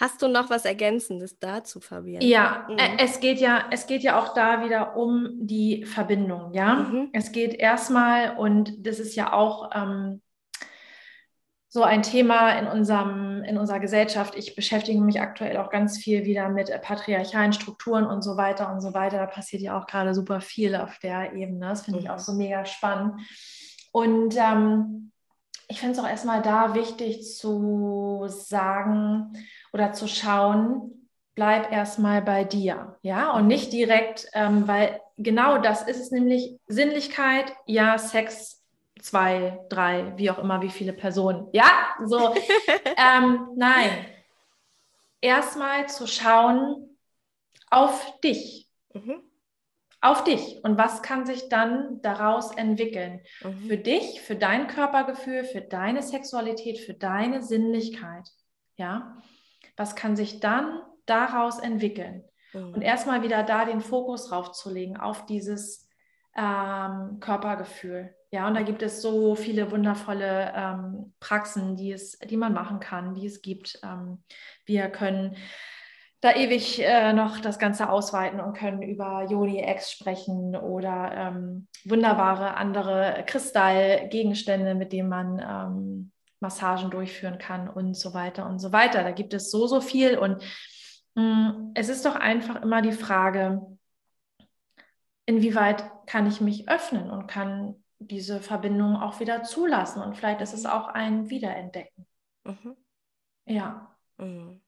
[0.00, 2.22] Hast du noch was Ergänzendes dazu, Fabian?
[2.22, 2.78] Ja, mhm.
[2.78, 6.76] Äh, es, geht ja, es geht ja auch da wieder um die Verbindung, ja.
[6.76, 7.10] Mhm.
[7.12, 10.22] Es geht erstmal, und das ist ja auch ähm,
[11.68, 14.34] so ein Thema in, unserem, in unserer Gesellschaft.
[14.36, 18.80] Ich beschäftige mich aktuell auch ganz viel wieder mit patriarchalen Strukturen und so weiter und
[18.80, 19.18] so weiter.
[19.18, 21.68] Da passiert ja auch gerade super viel auf der Ebene.
[21.68, 22.06] Das finde mhm.
[22.06, 23.20] ich auch so mega spannend.
[23.92, 25.12] Und ähm,
[25.70, 29.32] ich finde es auch erstmal da wichtig zu sagen
[29.72, 35.86] oder zu schauen, bleib erstmal bei dir, ja, und nicht direkt, ähm, weil genau das
[35.86, 38.64] ist es nämlich, Sinnlichkeit, ja, Sex,
[39.00, 41.70] zwei, drei, wie auch immer, wie viele Personen, ja,
[42.04, 42.34] so,
[42.96, 44.06] ähm, nein,
[45.20, 46.98] erstmal zu schauen
[47.70, 48.68] auf dich.
[48.92, 49.29] Mhm
[50.00, 53.20] auf dich und was kann sich dann daraus entwickeln.
[53.42, 53.68] Mhm.
[53.68, 58.28] Für dich, für dein Körpergefühl, für deine Sexualität, für deine Sinnlichkeit.
[58.76, 59.16] Ja,
[59.76, 62.24] was kann sich dann daraus entwickeln?
[62.54, 62.74] Mhm.
[62.74, 65.88] Und erstmal wieder da den Fokus drauf zu legen, auf dieses
[66.36, 68.14] ähm, Körpergefühl.
[68.30, 72.78] Ja, und da gibt es so viele wundervolle ähm, Praxen, die, es, die man machen
[72.78, 73.80] kann, die es gibt.
[73.82, 74.22] Ähm,
[74.64, 75.36] wir können
[76.20, 81.66] da ewig äh, noch das Ganze ausweiten und können über Yoni X sprechen oder ähm,
[81.84, 88.70] wunderbare andere Kristallgegenstände, mit denen man ähm, Massagen durchführen kann und so weiter und so
[88.72, 89.02] weiter.
[89.02, 90.42] Da gibt es so, so viel und
[91.14, 93.62] mh, mm, es ist doch einfach immer die Frage,
[95.24, 100.54] inwieweit kann ich mich öffnen und kann diese Verbindung auch wieder zulassen und vielleicht ist
[100.54, 102.06] es auch ein Wiederentdecken.
[102.44, 102.76] Mhm.
[103.46, 103.96] Ja.
[104.18, 104.60] Mhm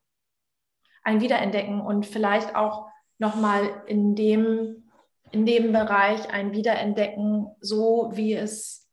[1.03, 2.89] ein Wiederentdecken und vielleicht auch
[3.19, 4.91] nochmal in dem,
[5.31, 8.89] in dem Bereich ein Wiederentdecken, so wie es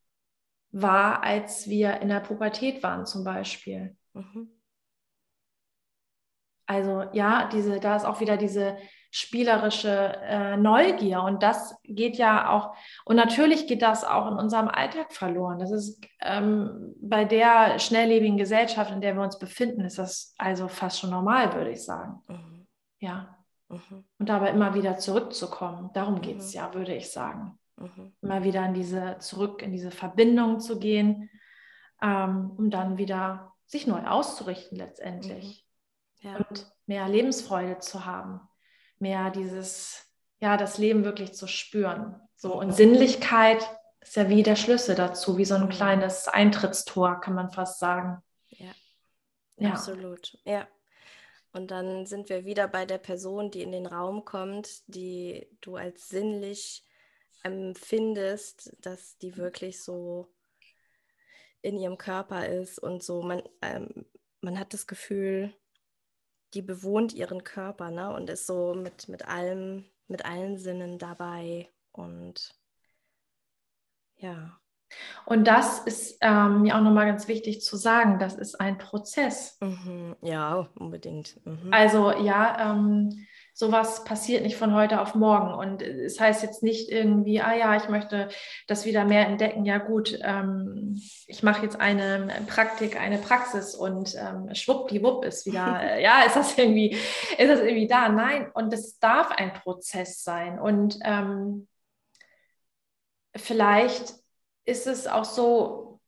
[0.72, 3.96] war, als wir in der Pubertät waren zum Beispiel.
[4.12, 4.50] Mhm.
[6.66, 8.76] Also ja, diese, da ist auch wieder diese
[9.10, 11.22] spielerische äh, Neugier.
[11.22, 15.58] Und das geht ja auch, und natürlich geht das auch in unserem Alltag verloren.
[15.58, 20.68] Das ist ähm, bei der schnelllebigen Gesellschaft, in der wir uns befinden, ist das also
[20.68, 22.22] fast schon normal, würde ich sagen.
[22.28, 22.66] Mhm.
[23.00, 23.36] Ja.
[23.68, 24.04] Mhm.
[24.18, 25.90] Und dabei immer wieder zurückzukommen.
[25.92, 26.60] Darum geht es mhm.
[26.60, 27.58] ja, würde ich sagen.
[27.76, 28.12] Mhm.
[28.22, 31.30] Immer wieder in diese, zurück in diese Verbindung zu gehen,
[32.00, 35.66] ähm, um dann wieder sich neu auszurichten letztendlich.
[36.20, 36.36] ja.
[36.36, 38.40] und mehr Lebensfreude zu haben,
[39.00, 40.06] mehr dieses,
[40.38, 42.20] ja, das Leben wirklich zu spüren.
[42.36, 43.68] So und Sinnlichkeit
[44.00, 45.70] ist ja wie der Schlüssel dazu, wie so ein mhm.
[45.70, 48.22] kleines Eintrittstor, kann man fast sagen.
[48.48, 48.72] Ja,
[49.56, 49.70] ja.
[49.70, 50.38] absolut.
[50.44, 50.66] Ja.
[51.52, 55.76] Und dann sind wir wieder bei der Person, die in den Raum kommt, die du
[55.76, 56.84] als sinnlich
[57.42, 60.32] empfindest, dass die wirklich so
[61.62, 63.22] in ihrem Körper ist und so.
[63.22, 64.06] Man, ähm,
[64.40, 65.52] man hat das Gefühl,
[66.54, 68.12] die bewohnt ihren Körper ne?
[68.14, 71.68] und ist so mit, mit, allem, mit allen Sinnen dabei.
[71.92, 72.54] Und
[74.16, 74.58] ja.
[75.24, 79.56] Und das ist ähm, mir auch nochmal ganz wichtig zu sagen, das ist ein Prozess.
[79.60, 80.16] Mhm.
[80.20, 81.38] Ja, unbedingt.
[81.46, 81.72] Mhm.
[81.72, 83.26] Also ja, ähm,
[83.60, 85.52] sowas passiert nicht von heute auf morgen.
[85.52, 88.30] Und es heißt jetzt nicht irgendwie, ah ja, ich möchte
[88.66, 89.66] das wieder mehr entdecken.
[89.66, 95.78] Ja gut, ähm, ich mache jetzt eine Praktik, eine Praxis und ähm, schwuppdiwupp ist wieder,
[95.82, 98.08] äh, ja, ist das irgendwie, ist das irgendwie da?
[98.08, 100.58] Nein, und es darf ein Prozess sein.
[100.58, 101.68] Und ähm,
[103.36, 104.14] vielleicht
[104.64, 106.00] ist es auch so,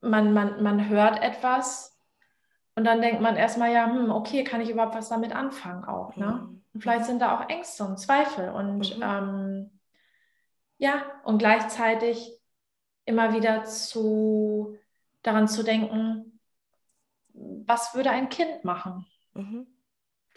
[0.00, 1.99] man, man, man hört etwas
[2.80, 6.16] und dann denkt man erstmal, ja, hm, okay, kann ich überhaupt was damit anfangen auch.
[6.16, 6.48] Ne?
[6.48, 6.64] Mhm.
[6.72, 9.02] Und vielleicht sind da auch Ängste und Zweifel und mhm.
[9.02, 9.80] ähm,
[10.78, 12.40] ja, und gleichzeitig
[13.04, 14.78] immer wieder zu
[15.20, 16.40] daran zu denken,
[17.34, 19.04] was würde ein Kind machen?
[19.34, 19.66] Mhm.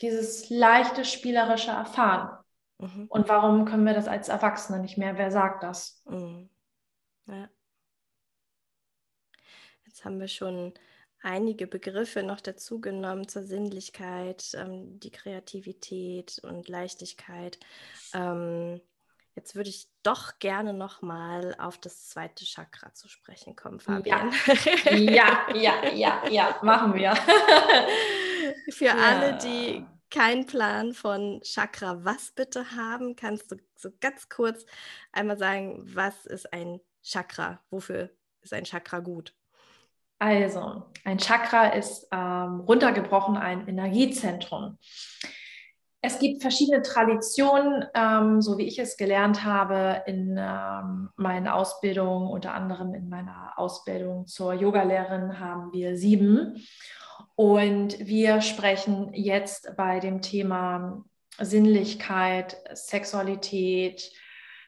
[0.02, 2.44] Dieses leichte spielerische Erfahren.
[2.80, 3.06] Mhm.
[3.08, 5.18] Und warum können wir das als Erwachsene nicht mehr?
[5.18, 6.04] Wer sagt das?
[6.10, 6.50] Mhm.
[7.28, 7.48] Ja.
[9.86, 10.74] Jetzt haben wir schon
[11.24, 17.58] einige Begriffe noch dazu genommen zur Sinnlichkeit, ähm, die Kreativität und Leichtigkeit.
[18.14, 18.82] Ähm,
[19.34, 24.32] jetzt würde ich doch gerne noch mal auf das zweite Chakra zu sprechen kommen, Fabian.
[24.92, 27.16] Ja, ja, ja, ja, ja machen wir.
[28.70, 28.96] Für ja.
[28.96, 34.66] alle, die keinen Plan von Chakra was bitte haben, kannst du so ganz kurz
[35.12, 37.64] einmal sagen, was ist ein Chakra?
[37.72, 39.34] Wofür ist ein Chakra gut?
[40.20, 44.78] Also, ein Chakra ist ähm, runtergebrochen ein Energiezentrum.
[46.06, 52.30] Es gibt verschiedene Traditionen, ähm, so wie ich es gelernt habe in ähm, meinen Ausbildungen,
[52.30, 56.62] unter anderem in meiner Ausbildung zur Yogalehrerin haben wir sieben.
[57.36, 61.04] Und wir sprechen jetzt bei dem Thema
[61.40, 64.12] Sinnlichkeit, Sexualität,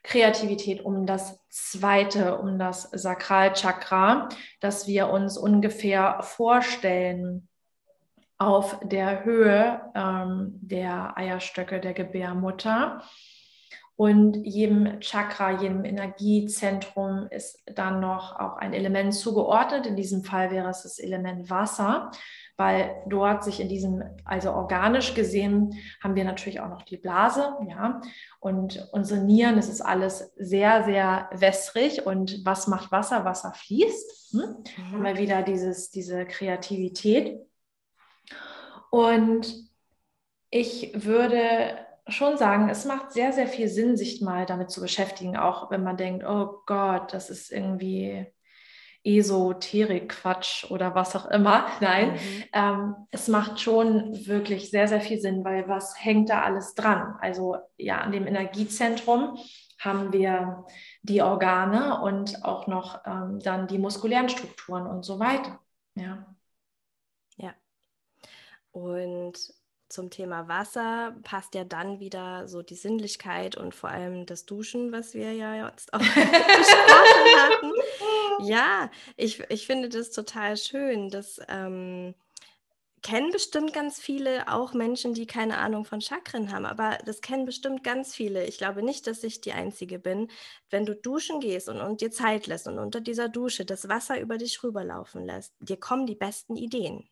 [0.06, 7.48] Kreativität um das zweite, um das Sakralchakra, das wir uns ungefähr vorstellen
[8.38, 13.02] auf der Höhe ähm, der Eierstöcke der Gebärmutter.
[13.98, 19.88] Und jedem Chakra, jedem Energiezentrum ist dann noch auch ein Element zugeordnet.
[19.88, 22.12] In diesem Fall wäre es das Element Wasser
[22.58, 27.56] weil dort sich in diesem, also organisch gesehen, haben wir natürlich auch noch die Blase,
[27.68, 28.02] ja,
[28.40, 33.26] und unsere Nieren, das ist alles sehr, sehr wässrig und was macht Wasser?
[33.26, 34.40] Wasser fließt, hm?
[34.40, 34.92] mhm.
[34.92, 37.40] haben wir wieder dieses, diese Kreativität
[38.90, 39.70] und
[40.50, 45.36] ich würde schon sagen, es macht sehr, sehr viel Sinn, sich mal damit zu beschäftigen,
[45.36, 48.28] auch wenn man denkt, oh Gott, das ist irgendwie
[49.06, 51.68] Esoterik-Quatsch oder was auch immer.
[51.80, 52.44] Nein, mhm.
[52.54, 57.16] ähm, es macht schon wirklich sehr, sehr viel Sinn, weil was hängt da alles dran?
[57.22, 59.38] Also ja, an dem Energiezentrum
[59.80, 60.66] haben wir
[61.04, 65.60] die Organe und auch noch ähm, dann die muskulären Strukturen und so weiter.
[65.96, 66.26] Ja.
[67.38, 67.54] Ja.
[68.72, 69.54] Und
[69.90, 74.92] zum Thema Wasser passt ja dann wieder so die Sinnlichkeit und vor allem das Duschen,
[74.92, 77.72] was wir ja jetzt auch besprochen hatten.
[78.40, 81.10] Ja, ich, ich finde das total schön.
[81.10, 82.16] Das ähm,
[83.06, 87.46] kennen bestimmt ganz viele, auch Menschen, die keine Ahnung von Chakren haben, aber das kennen
[87.46, 88.46] bestimmt ganz viele.
[88.46, 90.32] Ich glaube nicht, dass ich die Einzige bin.
[90.72, 94.20] Wenn du duschen gehst und, und dir Zeit lässt und unter dieser Dusche das Wasser
[94.20, 97.08] über dich rüberlaufen lässt, dir kommen die besten Ideen.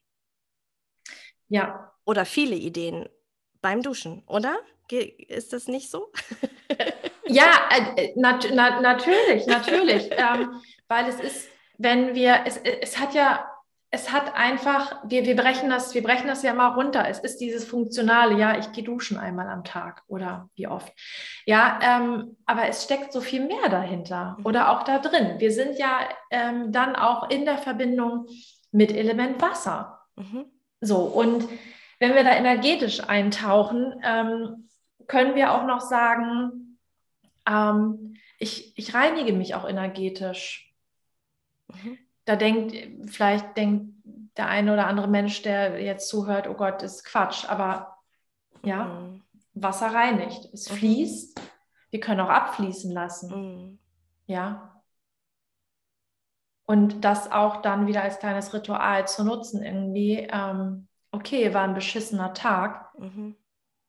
[1.47, 1.92] Ja.
[2.05, 3.07] Oder viele Ideen
[3.61, 4.57] beim Duschen, oder?
[4.91, 6.11] Ist das nicht so?
[7.27, 10.09] ja, äh, äh, nat nat natürlich, natürlich.
[10.11, 13.49] ähm, weil es ist, wenn wir, es, es hat ja,
[13.89, 17.07] es hat einfach, wir, wir brechen das, wir brechen das ja mal runter.
[17.07, 20.91] Es ist dieses Funktionale, ja, ich gehe duschen einmal am Tag oder wie oft.
[21.45, 24.45] Ja, ähm, aber es steckt so viel mehr dahinter mhm.
[24.45, 25.35] oder auch da drin.
[25.37, 25.99] Wir sind ja
[26.31, 28.27] ähm, dann auch in der Verbindung
[28.71, 29.99] mit Element Wasser.
[30.15, 30.45] Mhm.
[30.81, 31.47] So, und
[32.03, 34.67] wenn wir da energetisch eintauchen, ähm,
[35.07, 36.77] können wir auch noch sagen,
[37.47, 40.75] ähm, ich, ich reinige mich auch energetisch.
[41.69, 41.97] Mhm.
[42.25, 42.75] Da denkt,
[43.09, 43.93] vielleicht denkt
[44.35, 47.45] der eine oder andere Mensch, der jetzt zuhört, oh Gott, ist Quatsch.
[47.47, 47.99] Aber
[48.65, 49.23] ja, mhm.
[49.53, 50.49] Wasser reinigt.
[50.51, 50.75] Es mhm.
[50.75, 51.41] fließt.
[51.89, 53.29] Wir können auch abfließen lassen.
[53.29, 53.79] Mhm.
[54.25, 54.81] Ja.
[56.65, 61.75] Und das auch dann wieder als kleines Ritual zu nutzen, irgendwie, ähm, okay, war ein
[61.75, 62.93] beschissener Tag.
[62.97, 63.35] Mhm.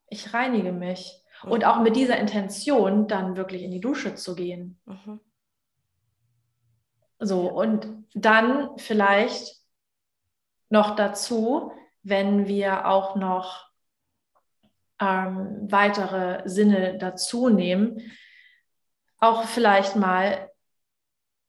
[0.08, 1.20] Ich reinige mich.
[1.42, 1.50] Mhm.
[1.50, 4.78] Und auch mit dieser Intention dann wirklich in die Dusche zu gehen.
[4.84, 5.20] Mhm.
[7.18, 9.56] So, und dann vielleicht
[10.68, 11.72] noch dazu,
[12.02, 13.70] wenn wir auch noch
[15.00, 18.12] ähm, weitere Sinne dazu nehmen,
[19.18, 20.50] auch vielleicht mal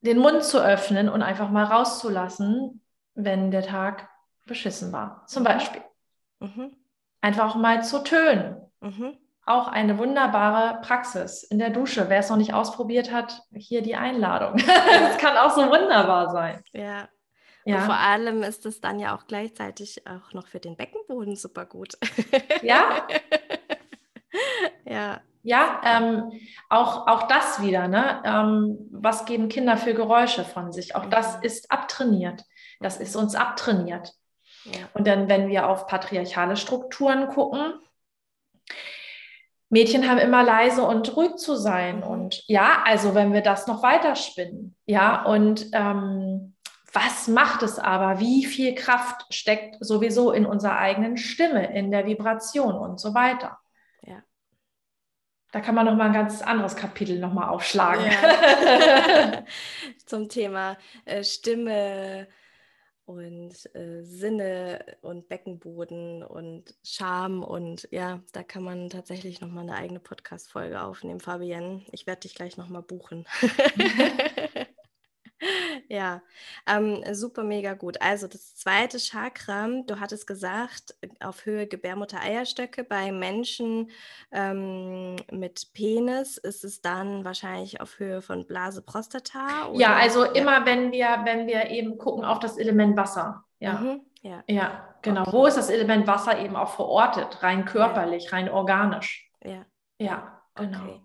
[0.00, 2.82] den Mund zu öffnen und einfach mal rauszulassen,
[3.14, 4.08] wenn der Tag
[4.46, 5.24] beschissen war.
[5.26, 5.46] Zum mhm.
[5.46, 5.82] Beispiel.
[6.40, 6.76] Mhm.
[7.20, 8.56] Einfach mal zu tönen.
[8.80, 9.16] Mhm.
[9.44, 12.08] Auch eine wunderbare Praxis in der Dusche.
[12.08, 14.56] Wer es noch nicht ausprobiert hat, hier die Einladung.
[14.66, 16.62] das kann auch so wunderbar sein.
[16.72, 17.08] Ja.
[17.64, 17.78] Ja.
[17.78, 21.66] Und vor allem ist es dann ja auch gleichzeitig auch noch für den Beckenboden super
[21.66, 21.98] gut.
[22.62, 23.06] Ja.
[24.84, 25.20] ja.
[25.42, 26.32] Ja, ähm,
[26.68, 28.20] auch, auch das wieder, ne?
[28.24, 30.96] Ähm, was geben Kinder für Geräusche von sich?
[30.96, 31.42] Auch das mhm.
[31.44, 32.42] ist abtrainiert.
[32.80, 34.12] Das ist uns abtrainiert.
[34.72, 34.88] Ja.
[34.94, 37.74] Und dann, wenn wir auf patriarchale Strukturen gucken,
[39.68, 41.98] Mädchen haben immer leise und ruhig zu sein.
[41.98, 42.02] Mhm.
[42.04, 46.54] Und ja, also wenn wir das noch weiterspinnen, ja, und ähm,
[46.92, 48.20] was macht es aber?
[48.20, 53.58] Wie viel Kraft steckt sowieso in unserer eigenen Stimme, in der Vibration und so weiter?
[55.56, 58.04] Da kann man noch mal ein ganz anderes Kapitel noch mal aufschlagen.
[58.04, 59.42] Ja.
[60.06, 62.28] Zum Thema äh, Stimme
[63.06, 69.62] und äh, Sinne und Beckenboden und Scham und ja, da kann man tatsächlich noch mal
[69.62, 71.82] eine eigene Podcast-Folge aufnehmen, Fabienne.
[71.92, 73.24] Ich werde dich gleich noch mal buchen.
[75.88, 76.22] Ja,
[76.66, 78.00] ähm, super mega gut.
[78.02, 82.82] Also das zweite Chakra, du hattest gesagt, auf Höhe Gebärmutter-Eierstöcke.
[82.82, 83.90] Bei Menschen
[84.32, 89.68] ähm, mit Penis ist es dann wahrscheinlich auf Höhe von Blase, Prostata.
[89.68, 89.80] Oder?
[89.80, 90.32] Ja, also ja.
[90.32, 93.44] immer wenn wir, wenn wir eben gucken auf das Element Wasser.
[93.60, 94.42] Ja, mhm, ja.
[94.48, 95.22] ja genau.
[95.22, 95.32] Okay.
[95.32, 97.42] Wo ist das Element Wasser eben auch verortet?
[97.42, 98.30] Rein körperlich, ja.
[98.30, 99.30] rein organisch.
[99.44, 99.64] Ja.
[99.98, 100.78] Ja, genau.
[100.78, 101.00] Okay.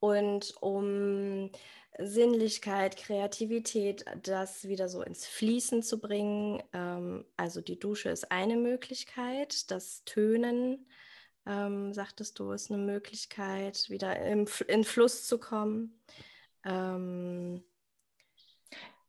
[0.00, 1.50] Und um
[1.98, 6.62] Sinnlichkeit, Kreativität, das wieder so ins Fließen zu bringen.
[6.72, 10.86] Ähm, also die Dusche ist eine Möglichkeit, das Tönen,
[11.46, 16.00] ähm, sagtest du, ist eine Möglichkeit, wieder im, in Fluss zu kommen.
[16.64, 17.64] Ähm,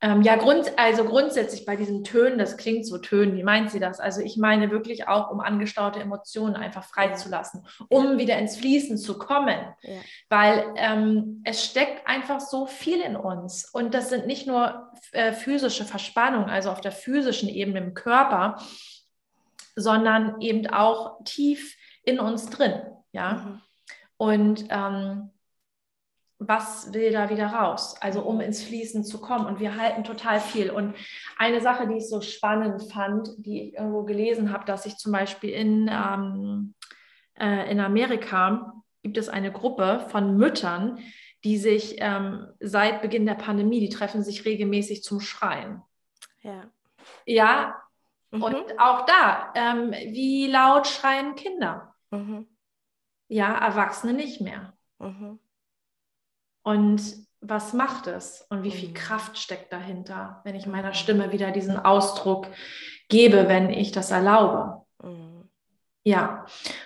[0.02, 3.82] ähm, ja, grund, also grundsätzlich bei diesen Tönen, das klingt so Tönen, wie meint sie
[3.82, 4.00] das?
[4.00, 9.18] Also ich meine wirklich auch, um angestaute Emotionen einfach freizulassen, um wieder ins Fließen zu
[9.18, 10.00] kommen, ja.
[10.30, 15.34] weil ähm, es steckt einfach so viel in uns und das sind nicht nur äh,
[15.34, 18.58] physische Verspannungen, also auf der physischen Ebene im Körper,
[19.76, 22.82] sondern eben auch tief in uns drin,
[23.12, 23.34] ja.
[23.34, 23.62] Mhm.
[24.16, 25.32] Und ähm,
[26.40, 27.96] was will da wieder raus?
[28.00, 29.46] Also um ins Fließen zu kommen.
[29.46, 30.72] Und wir halten total viel.
[30.72, 30.96] Und
[31.38, 35.12] eine Sache, die ich so spannend fand, die ich irgendwo gelesen habe, dass ich zum
[35.12, 36.74] Beispiel in, ähm,
[37.38, 38.74] äh, in Amerika
[39.04, 41.00] gibt es eine Gruppe von Müttern,
[41.44, 45.82] die sich ähm, seit Beginn der Pandemie, die treffen sich regelmäßig zum Schreien.
[46.42, 46.72] Ja.
[47.26, 47.76] Ja,
[48.32, 48.44] mhm.
[48.44, 51.96] und auch da, ähm, wie laut schreien Kinder?
[52.12, 52.48] Mhm.
[53.28, 54.74] Ja, Erwachsene nicht mehr.
[55.00, 55.40] Mhm.
[56.70, 57.02] Und
[57.42, 58.94] was macht es und wie viel mhm.
[58.94, 62.46] Kraft steckt dahinter, wenn ich meiner Stimme wieder diesen Ausdruck
[63.08, 64.84] gebe, wenn ich das erlaube.
[65.02, 65.50] Mhm.
[66.04, 66.46] Ja,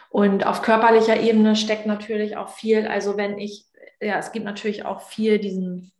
[0.09, 3.65] und auf körperlicher Ebene steckt natürlich auch viel, also wenn ich,
[3.99, 5.91] ja, es gibt natürlich auch viel diesen,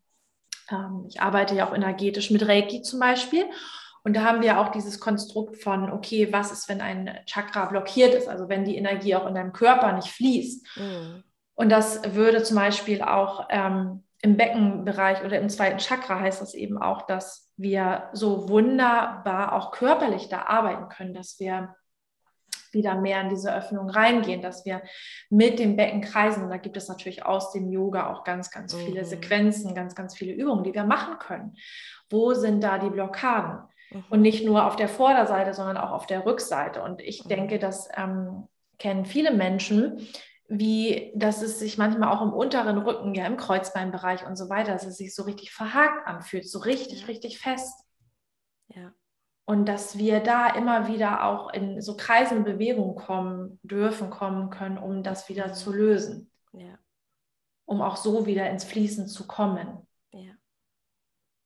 [0.71, 3.43] ähm, ich arbeite ja auch energetisch mit Reiki zum Beispiel.
[4.05, 8.13] Und da haben wir auch dieses Konstrukt von, okay, was ist, wenn ein Chakra blockiert
[8.13, 10.77] ist, also wenn die Energie auch in deinem Körper nicht fließt.
[10.77, 11.23] Mhm.
[11.55, 16.53] Und das würde zum Beispiel auch ähm, im Beckenbereich oder im zweiten Chakra heißt das
[16.53, 21.75] eben auch, dass wir so wunderbar auch körperlich da arbeiten können, dass wir
[22.71, 24.81] wieder mehr in diese Öffnung reingehen, dass wir
[25.29, 26.43] mit dem Becken kreisen.
[26.43, 29.05] Und da gibt es natürlich aus dem Yoga auch ganz, ganz viele mhm.
[29.05, 31.55] Sequenzen, ganz, ganz viele Übungen, die wir machen können.
[32.09, 33.59] Wo sind da die Blockaden?
[33.91, 34.05] Mhm.
[34.09, 36.81] Und nicht nur auf der Vorderseite, sondern auch auf der Rückseite.
[36.81, 37.29] Und ich mhm.
[37.29, 38.47] denke, das ähm,
[38.79, 40.07] kennen viele Menschen,
[40.59, 44.73] wie dass es sich manchmal auch im unteren Rücken, ja im Kreuzbeinbereich und so weiter,
[44.73, 47.07] dass es sich so richtig verhakt anfühlt, so richtig, ja.
[47.07, 47.83] richtig fest.
[48.67, 48.93] Ja.
[49.45, 54.77] Und dass wir da immer wieder auch in so kreisende Bewegungen kommen dürfen, kommen können,
[54.77, 56.31] um das wieder zu lösen.
[56.53, 56.77] Ja.
[57.65, 59.87] Um auch so wieder ins Fließen zu kommen.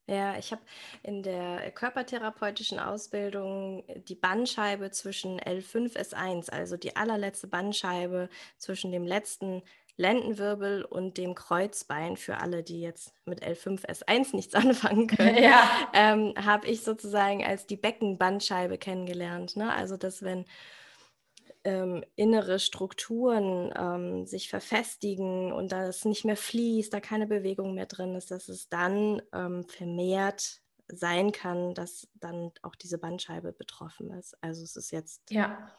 [0.08, 0.38] Ja.
[0.38, 0.62] Ich habe
[1.04, 9.06] in der körpertherapeutischen Ausbildung die Bandscheibe zwischen L5, S1, also die allerletzte Bandscheibe zwischen dem
[9.06, 9.64] letzten
[9.98, 15.68] Lendenwirbel und dem Kreuzbein, für alle, die jetzt mit L5, S1 nichts anfangen können, ja.
[15.94, 19.56] ähm, habe ich sozusagen als die Beckenbandscheibe kennengelernt.
[19.56, 19.74] Ne?
[19.74, 20.46] Also, dass wenn
[21.68, 27.74] ähm, innere Strukturen ähm, sich verfestigen und da es nicht mehr fließt, da keine Bewegung
[27.74, 33.52] mehr drin ist, dass es dann ähm, vermehrt sein kann, dass dann auch diese Bandscheibe
[33.52, 34.42] betroffen ist.
[34.42, 35.70] Also es ist jetzt ja.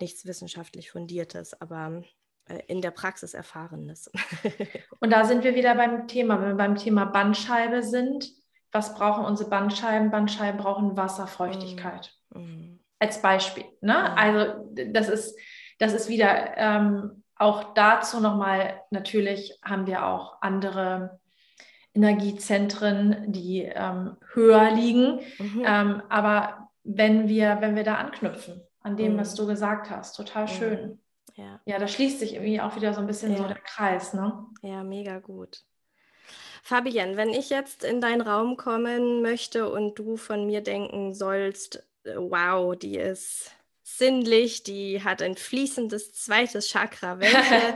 [0.00, 2.02] nichts wissenschaftlich fundiertes, aber
[2.46, 4.10] äh, in der Praxis erfahrenes.
[5.00, 8.28] und da sind wir wieder beim Thema, wenn wir beim Thema Bandscheibe sind.
[8.72, 10.10] Was brauchen unsere Bandscheiben?
[10.10, 12.18] Bandscheiben brauchen Wasserfeuchtigkeit.
[12.30, 12.40] Mm.
[12.40, 13.64] Mm als Beispiel.
[13.80, 14.16] Ne?
[14.16, 15.38] Also das ist,
[15.78, 21.20] das ist wieder ähm, auch dazu nochmal, natürlich haben wir auch andere
[21.94, 25.20] Energiezentren, die ähm, höher liegen.
[25.38, 25.64] Mhm.
[25.64, 29.18] Ähm, aber wenn wir, wenn wir da anknüpfen an dem, mhm.
[29.18, 30.48] was du gesagt hast, total mhm.
[30.48, 31.00] schön.
[31.34, 31.60] Ja.
[31.66, 33.38] ja, da schließt sich irgendwie auch wieder so ein bisschen ja.
[33.38, 34.12] so der Kreis.
[34.12, 34.44] Ne?
[34.62, 35.62] Ja, mega gut.
[36.64, 41.87] Fabienne, wenn ich jetzt in deinen Raum kommen möchte und du von mir denken sollst,
[42.16, 43.52] wow, die ist
[43.96, 47.18] sinnlich, die hat ein fließendes zweites Chakra.
[47.20, 47.32] Welche,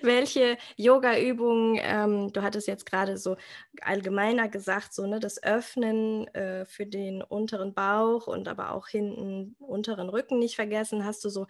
[0.02, 3.36] welche Yoga-Übungen, ähm, du hattest jetzt gerade so
[3.82, 9.56] allgemeiner gesagt, so ne, das Öffnen äh, für den unteren Bauch und aber auch hinten
[9.58, 11.04] unteren Rücken nicht vergessen.
[11.04, 11.46] Hast du so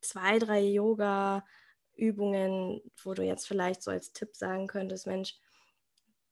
[0.00, 5.36] zwei, drei Yoga-Übungen, wo du jetzt vielleicht so als Tipp sagen könntest, Mensch,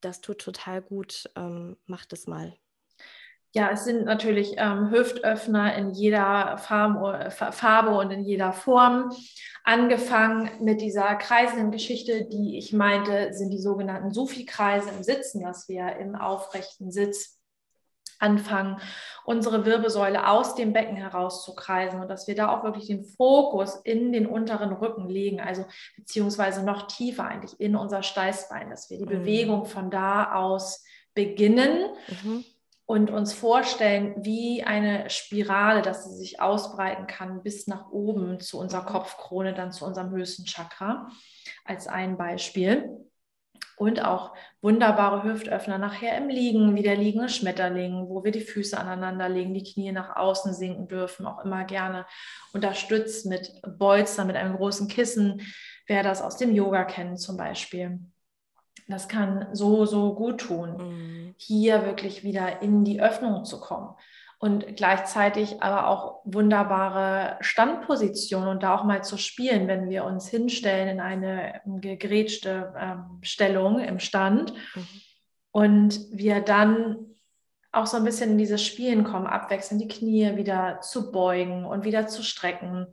[0.01, 2.57] das tut total gut, ähm, mach das mal.
[3.57, 9.17] Ja, es sind natürlich ähm, Hüftöffner in jeder Farm, Farbe und in jeder Form.
[9.65, 15.71] Angefangen mit dieser kreisenden Geschichte, die ich meinte, sind die sogenannten Sufi-Kreise im Sitzen, dass
[15.71, 17.41] wir im aufrechten Sitz
[18.19, 18.79] anfangen,
[19.25, 23.07] unsere Wirbelsäule aus dem Becken heraus zu kreisen und dass wir da auch wirklich den
[23.07, 25.65] Fokus in den unteren Rücken legen, also
[25.97, 29.21] beziehungsweise noch tiefer eigentlich in unser Steißbein, dass wir die mhm.
[29.21, 30.85] Bewegung von da aus
[31.15, 31.87] beginnen.
[32.23, 32.45] Mhm
[32.87, 38.59] und uns vorstellen, wie eine Spirale, dass sie sich ausbreiten kann bis nach oben zu
[38.61, 38.87] unserer.
[38.87, 41.09] Kopfkrone, dann zu unserem höchsten Chakra,
[41.65, 42.89] als ein Beispiel.
[43.77, 48.79] Und auch wunderbare Hüftöffner nachher im Liegen, wie der liegende Schmetterling, wo wir die Füße
[48.79, 52.07] aneinander legen, die Knie nach außen sinken dürfen, auch immer gerne
[52.55, 55.43] unterstützt mit Bolster, mit einem großen Kissen,
[55.87, 58.01] wer das aus dem Yoga kennt zum Beispiel.
[58.89, 61.35] Das kann so, so gut tun, mhm.
[61.39, 63.95] hier wirklich wieder in die Öffnung zu kommen.
[64.39, 70.29] Und gleichzeitig aber auch wunderbare Standpositionen und da auch mal zu spielen, wenn wir uns
[70.29, 74.87] hinstellen in eine gegrätschte ähm, Stellung im Stand mhm.
[75.53, 76.99] und wir dann
[77.73, 81.85] auch so ein bisschen in dieses Spielen kommen, abwechselnd die Knie wieder zu beugen und
[81.85, 82.87] wieder zu strecken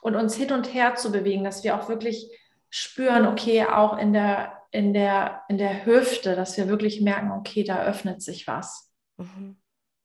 [0.00, 2.30] und uns hin und her zu bewegen, dass wir auch wirklich
[2.70, 7.62] spüren, okay, auch in der in der, in der Hüfte, dass wir wirklich merken, okay,
[7.62, 8.90] da öffnet sich was.
[9.18, 9.56] Mhm.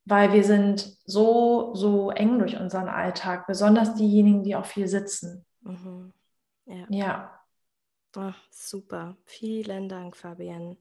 [0.04, 5.44] Weil wir sind so, so eng durch unseren Alltag, besonders diejenigen, die auch viel sitzen.
[5.62, 6.12] Mhm.
[6.66, 6.86] Ja.
[6.90, 7.40] ja.
[8.14, 9.16] Ach, super.
[9.24, 10.76] Vielen Dank, Fabienne.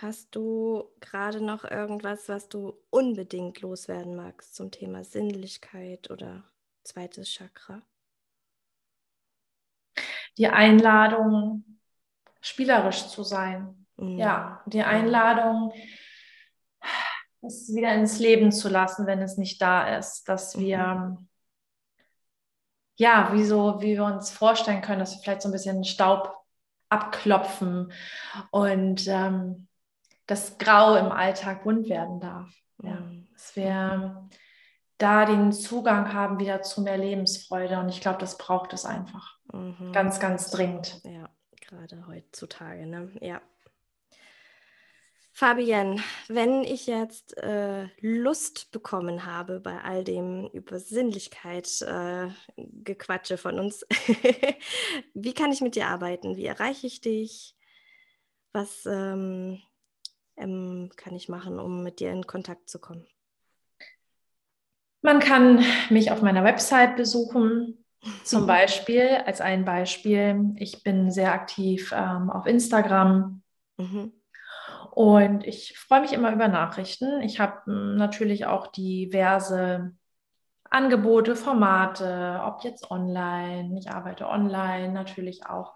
[0.00, 6.44] Hast du gerade noch irgendwas, was du unbedingt loswerden magst zum Thema Sinnlichkeit oder
[6.84, 7.82] zweites Chakra?
[10.38, 11.64] Die Einladung,
[12.40, 13.86] spielerisch zu sein.
[13.96, 14.18] Mhm.
[14.18, 15.72] Ja, die Einladung,
[17.42, 21.28] es wieder ins Leben zu lassen, wenn es nicht da ist, dass wir, mhm.
[22.96, 26.36] ja, wie, so, wie wir uns vorstellen können, dass wir vielleicht so ein bisschen Staub
[26.88, 27.92] abklopfen
[28.50, 29.68] und ähm,
[30.26, 32.52] das Grau im Alltag bunt werden darf.
[32.82, 33.28] Ja, mhm.
[33.32, 34.28] dass wir
[35.00, 39.38] da den Zugang haben wieder zu mehr Lebensfreude und ich glaube, das braucht es einfach.
[39.52, 39.92] Mhm.
[39.92, 41.00] Ganz, ganz dringend.
[41.04, 41.28] Ja,
[41.60, 42.86] gerade heutzutage.
[42.86, 43.10] Ne?
[43.20, 43.40] Ja.
[45.32, 52.28] Fabienne, wenn ich jetzt äh, Lust bekommen habe bei all dem über Sinnlichkeit äh,
[52.58, 53.86] Gequatsche von uns,
[55.14, 56.36] wie kann ich mit dir arbeiten?
[56.36, 57.56] Wie erreiche ich dich?
[58.52, 59.62] Was ähm,
[60.36, 63.06] ähm, kann ich machen, um mit dir in Kontakt zu kommen?
[65.02, 67.84] Man kann mich auf meiner Website besuchen
[68.24, 73.42] zum Beispiel, als ein Beispiel, ich bin sehr aktiv ähm, auf Instagram.
[73.76, 74.12] Mhm.
[74.92, 77.22] Und ich freue mich immer über Nachrichten.
[77.22, 79.92] Ich habe hm, natürlich auch diverse
[80.68, 83.78] Angebote, Formate, ob jetzt online.
[83.78, 85.74] Ich arbeite online natürlich auch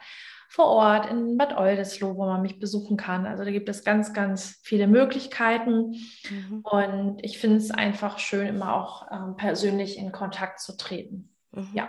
[0.54, 3.26] vor Ort in Bad Oldesloe, wo man mich besuchen kann.
[3.26, 5.96] Also da gibt es ganz, ganz viele Möglichkeiten.
[6.30, 6.60] Mhm.
[6.62, 11.34] Und ich finde es einfach schön, immer auch ähm, persönlich in Kontakt zu treten.
[11.50, 11.70] Mhm.
[11.72, 11.88] Ja,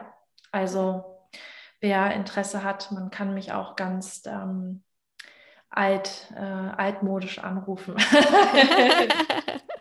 [0.52, 1.04] also
[1.80, 4.82] wer Interesse hat, man kann mich auch ganz ähm,
[5.70, 7.94] alt, äh, altmodisch anrufen.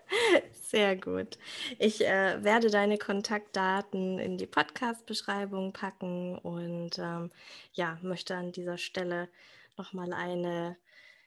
[0.75, 1.39] Sehr gut.
[1.79, 7.31] Ich äh, werde deine Kontaktdaten in die Podcast-Beschreibung packen und ähm,
[7.75, 9.29] ja, möchte an dieser Stelle
[9.77, 10.77] nochmal eine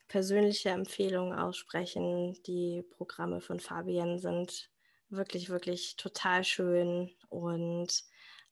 [0.10, 2.38] persönliche Empfehlung aussprechen.
[2.46, 4.70] Die Programme von Fabian sind
[5.08, 8.04] wirklich, wirklich total schön und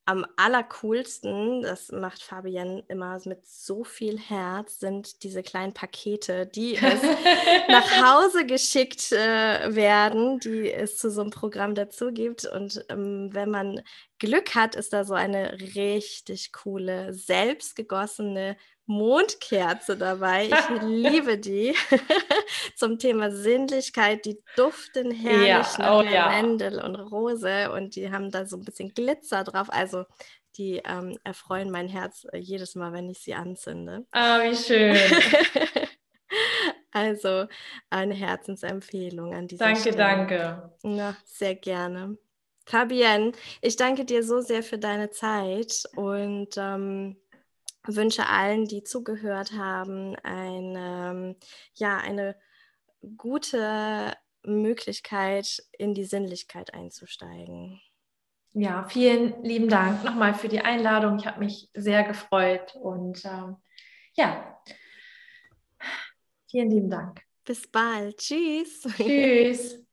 [0.05, 6.75] am allercoolsten, das macht Fabienne immer mit so viel Herz, sind diese kleinen Pakete, die
[6.75, 7.01] es
[7.67, 12.45] nach Hause geschickt äh, werden, die es zu so einem Programm dazu gibt.
[12.45, 13.81] Und ähm, wenn man
[14.19, 20.47] Glück hat, ist da so eine richtig coole, selbstgegossene Mondkerze dabei.
[20.47, 21.75] Ich liebe die.
[22.75, 24.25] Zum Thema Sinnlichkeit.
[24.25, 26.39] Die duften herrlich ja, nach oh, ja.
[26.39, 29.67] und Rose und die haben da so ein bisschen Glitzer drauf.
[29.69, 30.05] Also
[30.57, 34.05] die ähm, erfreuen mein Herz äh, jedes Mal, wenn ich sie anzünde.
[34.11, 34.95] Ah, wie schön.
[36.91, 37.45] also
[37.89, 39.97] eine Herzensempfehlung an dieser danke, Stelle.
[39.97, 40.71] Danke, danke.
[40.83, 42.17] Na, sehr gerne.
[42.67, 47.15] Fabienne, ich danke dir so sehr für deine Zeit und ähm,
[47.88, 51.36] wünsche allen, die zugehört haben, eine,
[51.75, 52.36] ja, eine
[53.17, 54.13] gute
[54.43, 57.81] Möglichkeit, in die Sinnlichkeit einzusteigen.
[58.53, 61.17] Ja, vielen lieben Dank nochmal für die Einladung.
[61.19, 63.57] Ich habe mich sehr gefreut und ähm,
[64.13, 64.57] ja,
[66.49, 67.21] vielen lieben Dank.
[67.43, 68.17] Bis bald.
[68.17, 68.88] Tschüss.
[68.95, 69.84] Tschüss.